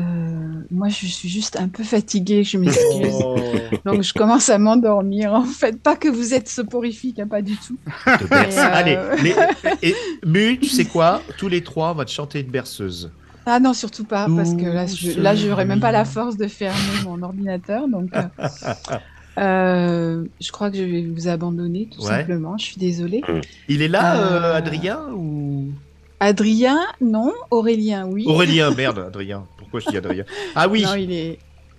[0.70, 3.14] moi, je suis juste un peu fatiguée, je m'excuse.
[3.24, 3.38] Oh,
[3.86, 5.34] Donc, je commence à m'endormir.
[5.34, 7.78] En fait, pas que vous êtes soporifique, hein, pas du tout.
[8.20, 8.56] de berce.
[8.56, 9.36] Et, euh, Allez, les-
[9.90, 11.22] et, Mut, tu sais quoi?
[11.38, 13.14] Tous les trois, on va te chanter une berceuse.
[13.46, 16.48] Ah non, surtout pas, parce que là, je, là, j'aurais même pas la force de
[16.48, 17.88] fermer mon ordinateur.
[17.88, 18.22] Donc, euh,
[19.38, 22.08] euh, je crois que je vais vous abandonner, tout Ouais.
[22.08, 22.58] simplement.
[22.58, 23.22] Je suis désolée.
[23.68, 25.68] Il est là, euh, Adrien ou?
[26.20, 27.32] Adrien, non.
[27.52, 28.26] Aurélien, oui.
[28.28, 29.44] Aurélien, merde, Adrien.
[29.58, 30.24] Pourquoi je dis Adrien?
[30.56, 31.38] Ah oui, Non, il est,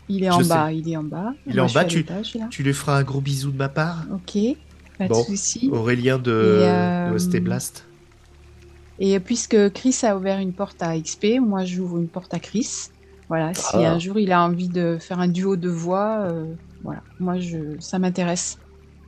[0.09, 0.49] il est Je en sais.
[0.49, 0.73] bas.
[0.73, 1.33] Il est en bas.
[1.47, 1.85] il est en bas.
[1.85, 2.05] Tu,
[2.51, 4.39] tu lui feras un gros bisou de ma part Ok,
[4.99, 5.21] pas Bon.
[5.21, 5.69] de souci.
[5.73, 7.86] Aurélien de, euh, de ST Blast.
[8.99, 12.89] Et puisque Chris a ouvert une porte à XP, moi j'ouvre une porte à Chris.
[13.29, 13.93] Voilà, si Ah.
[13.93, 16.45] un jour il a envie de faire un duo de voix, euh,
[16.85, 18.59] voilà, moi je, ça m'intéresse.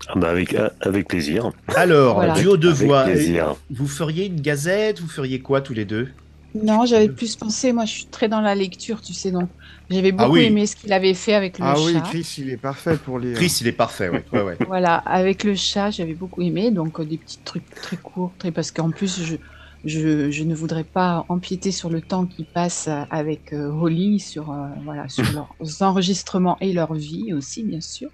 [0.09, 1.53] Ah bah avec, ah, avec plaisir.
[1.77, 2.35] Alors, Voilà.
[2.35, 3.05] duo de Avec voix.
[3.05, 3.57] plaisir.
[3.71, 6.09] Vous feriez une gazette Vous feriez quoi tous les deux?
[6.55, 9.49] Non, j'avais plus pensé, moi je suis très dans la lecture, tu sais, donc
[9.91, 10.45] j'avais beaucoup Ah oui.
[10.45, 11.83] aimé ce qu'il avait fait avec le Ah chat.
[11.85, 13.37] oui, Chris, il est parfait pour lire.
[13.37, 14.25] Chris, il est parfait, ouais.
[14.33, 14.57] ouais, ouais.
[14.67, 18.51] Voilà, avec le chat, j'avais beaucoup aimé, donc euh, des petits trucs très courts, très
[18.51, 19.37] parce qu'en plus, je,
[19.85, 24.21] je, je ne voudrais pas empiéter sur le temps qui passe euh, avec euh, Holly,
[24.21, 28.11] sur, euh, voilà, sur leurs enregistrements et leur vie aussi, bien sûr.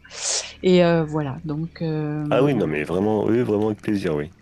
[0.62, 4.34] Et euh, voilà, donc euh, Ah oui, non mais vraiment, oui, vraiment avec plaisir, oui.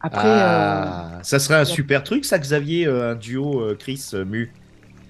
[0.00, 4.10] après, euh, Ah, ça serait un super truc, ça, Xavier, euh, un duo euh, Chris
[4.14, 4.56] euh, Mu.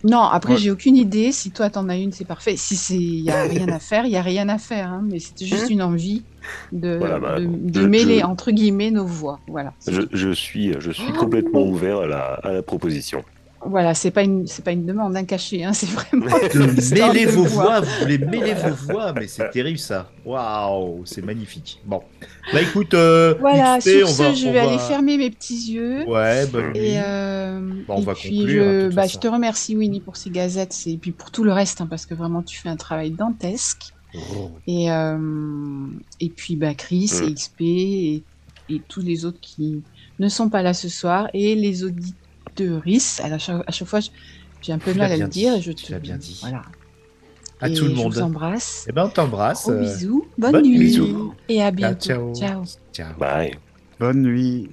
[0.05, 0.59] Non, après, Ouais.
[0.59, 1.33] j'ai aucune idée.
[1.33, 2.57] Si toi, t'en as une, c'est parfait.
[2.57, 5.03] Si c'est, il y a rien à faire, il y a rien à faire, hein,
[5.11, 6.23] mais c'était juste une envie
[6.73, 9.41] de, Voilà, bah, de, de je- mêler je- entre guillemets nos voix.
[9.49, 9.73] Voilà.
[9.89, 11.19] Je, je suis, je suis Oh.
[11.19, 13.25] complètement ouvert à la, à la proposition.
[13.67, 16.27] Voilà, c'est pas une, c'est pas une demande d'un cachet, hein, c'est vraiment.
[16.55, 17.81] De vos voix.
[17.81, 20.11] vous voulez mêler vos voix, mais c'est terrible ça.
[20.25, 21.81] Waouh, c'est magnifique.
[21.87, 22.03] Bon,
[22.53, 25.31] bah écoute, euh, Voilà, sur on ce, va, je on vais va- aller fermer mes
[25.31, 26.05] petits yeux.
[26.09, 26.79] Ouais, bonne nuit.
[26.79, 30.01] Et, euh, Bon, on et va puis conclure, hein, je, bah, je te remercie Winnie
[30.01, 32.69] pour ces gazettes et puis pour tout le reste hein, parce que vraiment tu fais
[32.69, 33.93] un travail dantesque.
[34.15, 34.51] Oh.
[34.67, 35.19] Et, euh,
[36.21, 37.25] et puis bah, Chris Mm.
[37.29, 38.23] et XP et,
[38.71, 39.83] et tous les autres qui
[40.19, 41.83] ne sont pas là ce soir et les
[42.61, 43.21] auditeuristes.
[43.23, 44.11] À, la chaque, à chaque fois, je-
[44.63, 45.55] j'ai un peu Tu de mal à le dire.
[45.57, 46.39] dit, je tu te, l'as bien dit.
[46.41, 46.63] Voilà.
[47.61, 48.13] À Et tout le Je monde.
[48.15, 48.85] vous embrasse.
[48.89, 49.63] Eh ben, on t'embrasse.
[49.69, 50.27] Gros bisous.
[50.39, 50.99] Bonne, bonne nuit.
[50.99, 51.13] nuit.
[51.49, 52.05] Et à bientôt.
[52.05, 52.35] ciao.
[52.35, 52.65] Ciao.
[52.93, 53.15] Ciao.
[53.19, 53.53] Bye.
[54.01, 54.71] Bonne nuit.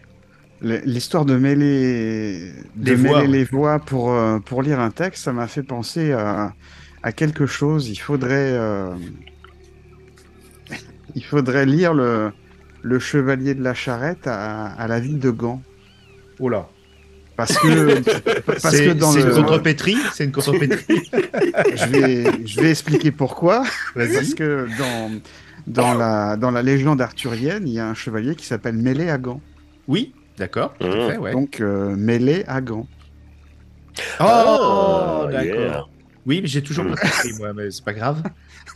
[0.62, 3.38] L'histoire de mêler, de Les voix, mêler ouais.
[3.40, 6.54] les voix pour, euh, pour lire un texte, ça m'a fait penser à,
[7.02, 7.90] à quelque chose.
[7.90, 8.94] Il faudrait, euh,
[11.16, 12.32] il faudrait lire le,
[12.84, 15.62] le Chevalier de la Charrette à, à la ville de Gand.
[16.40, 16.68] Oh là.
[17.36, 18.00] Parce que,
[18.42, 19.30] parce C'est que dans c'est le.
[19.30, 23.64] une contrepétrie C'est une contrepétrie je, vais, je vais expliquer pourquoi.
[23.96, 25.12] Parce que dans,
[25.68, 29.18] dans, la, dans la légende arthurienne, il y a un chevalier qui s'appelle Mêlé à
[29.18, 29.42] Gand.
[29.88, 31.10] Oui, d'accord, tout à Mmh.
[31.12, 31.32] fait, ouais.
[31.32, 32.86] Donc, euh, Mêlé à Gand.
[34.20, 35.44] Oh, Ah, d'accord.
[35.44, 35.84] yeah.
[36.26, 38.22] Oui, mais j'ai toujours pas compris, moi, mais c'est pas grave.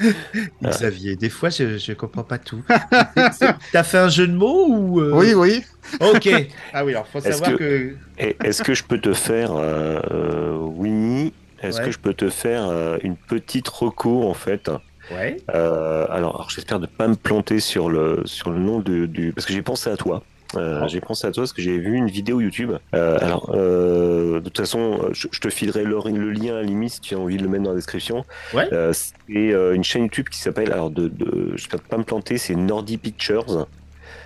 [0.62, 2.62] Xavier, des fois, je, je comprends pas tout.
[3.72, 5.64] T'as fait un jeu de mots ou euh, Oui, oui.
[6.00, 6.28] Ok.
[6.72, 7.96] Ah oui, alors faut Est-ce savoir que...
[8.18, 11.32] Est-ce que je peux te faire, euh, euh, Winnie,
[11.62, 11.86] est-ce Ouais.
[11.86, 14.70] que je peux te faire euh, une petite recours en fait?
[15.10, 15.38] Ouais.
[15.54, 19.32] Euh, alors, alors, j'espère ne pas me planter sur le, sur le nom de, du.
[19.32, 20.22] Parce que j'ai pensé à toi.
[20.56, 20.88] Euh, Oh.
[20.88, 22.72] J'ai pensé à toi parce que j'ai vu une vidéo YouTube.
[22.94, 26.62] Euh, alors, euh, de toute façon, je, je te filerai le, le lien à la
[26.62, 28.24] limite si tu as envie de le mettre dans la description.
[28.54, 28.68] Ouais.
[28.92, 32.96] C'est une chaîne YouTube qui s'appelle, alors, de, de, j'espère pas me planter, c'est Nordy
[32.96, 33.66] Pictures.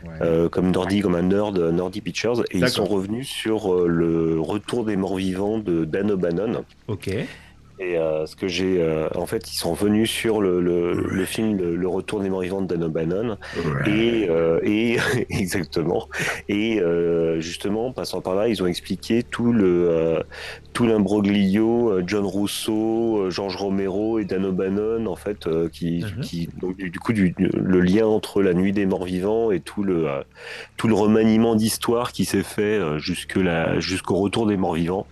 [0.04, 0.48] Ouais.
[0.50, 4.96] Comme Nordy, comme un nerd, Nordy Pictures, et ils sont revenus sur le retour des
[4.96, 6.64] morts vivants de Dan O'Bannon.
[6.88, 7.10] Ok.
[7.82, 11.24] Et euh, ce que j'ai, euh, en fait, ils sont venus sur le, le, le
[11.24, 13.36] film le, Le Retour des morts vivants de Dan O'Bannon,
[13.86, 14.98] et, euh, et
[15.30, 16.08] exactement.
[16.48, 20.20] Et euh, justement, passant par là, ils ont expliqué tout le euh,
[20.72, 26.20] tout l'imbroglio John Rousseau, euh, George Romero et Dan O'Bannon, en fait, euh, qui, Mhm.
[26.22, 29.82] qui donc du, coup du, le lien entre la nuit des morts vivants et tout
[29.82, 30.22] le euh,
[30.76, 35.06] tout le remaniement d'histoire qui s'est fait euh, jusque là jusqu'au retour des morts vivants.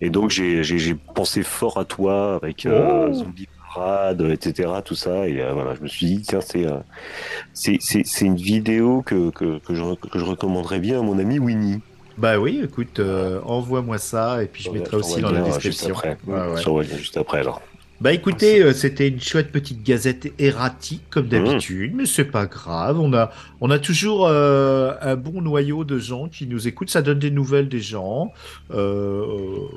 [0.00, 3.12] Et donc j'ai pensé fort à toi avec euh, Oh.
[3.12, 4.70] Zombie Parade, etc.
[4.84, 5.26] Tout ça.
[5.28, 9.74] Et euh, voilà, je me suis dit, tiens, c'est euh, une vidéo que, que, que,
[9.74, 11.80] je, que je recommanderais bien à mon ami Winnie.
[12.18, 13.00] Bah oui, écoute,
[13.44, 15.94] envoie-moi ça et puis je Ouais, mettrai je aussi dans la euh, juste description.
[15.94, 16.16] après.
[16.26, 16.84] Ouais, ouais.
[16.84, 17.62] Je juste après alors.
[18.02, 22.98] Bah écoutez, euh, c'était une chouette petite gazette erratique comme d'habitude, mais c'est pas grave.
[22.98, 23.30] On a,
[23.60, 26.90] on a toujours euh, un bon noyau de gens qui nous écoutent.
[26.90, 28.32] Ça donne des nouvelles des gens.
[28.72, 29.24] Euh,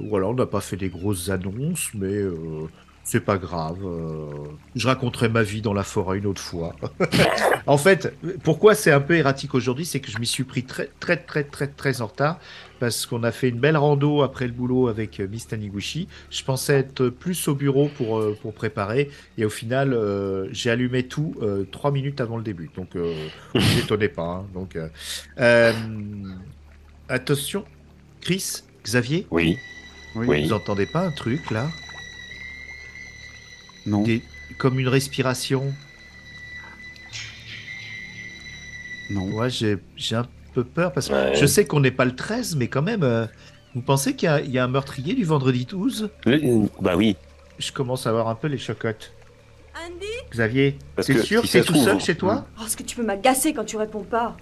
[0.09, 2.19] voilà, on n'a pas fait des grosses annonces, mais
[3.07, 3.77] c'est pas grave.
[3.85, 4.25] euh,
[4.75, 6.75] je raconterai ma vie dans la forêt une autre fois.
[7.67, 10.89] en fait, pourquoi c'est un peu erratique aujourd'hui, c'est que je m'y suis pris très,
[10.99, 12.39] très, très, très, très en retard
[12.79, 16.07] parce qu'on a fait une belle rando après le boulot avec euh, Miss Taniguchi.
[16.31, 20.71] Je pensais être plus au bureau pour, euh, pour préparer et au final, euh, j'ai
[20.71, 22.71] allumé tout euh, trois minutes avant le début.
[22.75, 24.23] Donc, euh, ne vous étonnez pas.
[24.23, 24.45] hein.
[24.55, 24.89] Donc, euh,
[25.39, 25.71] euh,
[27.07, 27.65] attention,
[28.21, 29.57] Chris, Xavier, Oui,
[30.15, 30.25] Oui.
[30.27, 30.43] oui.
[30.47, 31.67] vous entendez pas un truc là?
[33.85, 34.03] Non.
[34.03, 34.21] Des-
[34.57, 35.73] Comme une respiration
[39.09, 39.25] Non.
[39.27, 41.35] Moi, j'ai j'ai un peu peur parce que Ouais.
[41.35, 43.25] je sais qu'on n'est pas le 13, mais quand même, euh,
[43.75, 46.95] vous pensez qu'il y, a- il y a un meurtrier du vendredi 12 Le- bah
[46.95, 47.15] oui.
[47.59, 49.11] Je commence à avoir un peu les chocottes.
[49.75, 50.05] Andy?
[50.31, 52.45] Xavier, que sûr si que t'es tout seul chez toi?
[52.59, 54.35] Oh, est-ce que tu peux m'agacer quand tu réponds pas?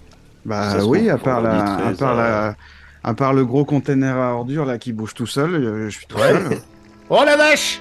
[0.44, 2.56] Bah oui, à part, à, 13, part euh, la,
[3.02, 6.06] à part le gros container à ordures là qui bouge tout seul, euh, je suis
[6.06, 6.30] tout Ouais.
[6.32, 6.58] seul.
[7.10, 7.80] Oh la vache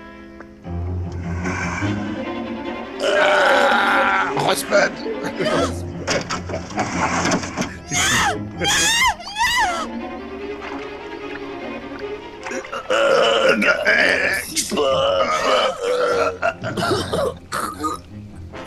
[4.37, 4.95] Husband!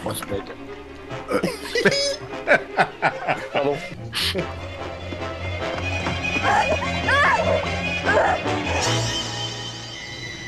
[0.03, 0.53] Husband.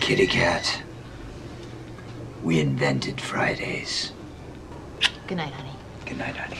[0.00, 0.82] Kitty cat.
[2.42, 4.12] We invented Fridays.
[5.26, 5.72] Good night, honey.
[6.06, 6.58] Good night, honey.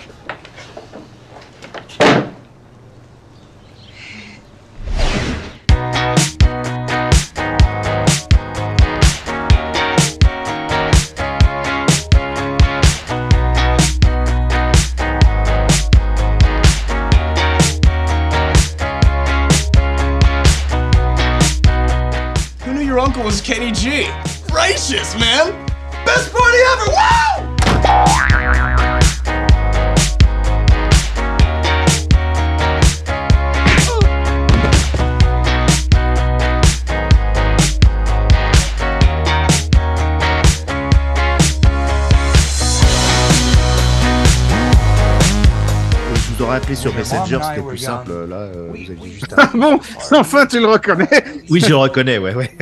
[46.78, 48.10] Sur Messenger, c'était plus simple.
[48.28, 49.78] Là, euh, vous aviez juste Ah bon
[50.12, 52.56] Enfin, tu le reconnais Oui, je le reconnais, ouais, ouais.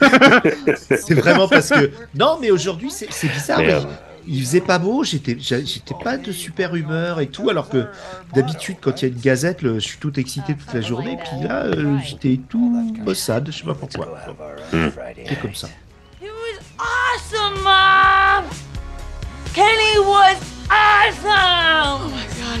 [0.76, 1.90] c'est vraiment parce que.
[2.14, 3.58] Non, mais aujourd'hui, c'est bizarre.
[3.58, 3.80] Mais, euh,
[4.26, 5.36] Il faisait pas beau, j'étais
[6.04, 7.86] pas de super humeur et tout, alors que
[8.34, 11.18] d'habitude, quand il y a une gazette, le- je suis tout excité toute la journée.
[11.22, 14.16] Puis là, euh, j'étais tout maussade, je sais pas pourquoi.
[14.70, 15.68] C'est comme ça.
[16.78, 18.44] Awesome, Mom!
[19.54, 20.38] Kenny was
[20.68, 22.00] awesome!
[22.02, 22.60] Oh my god,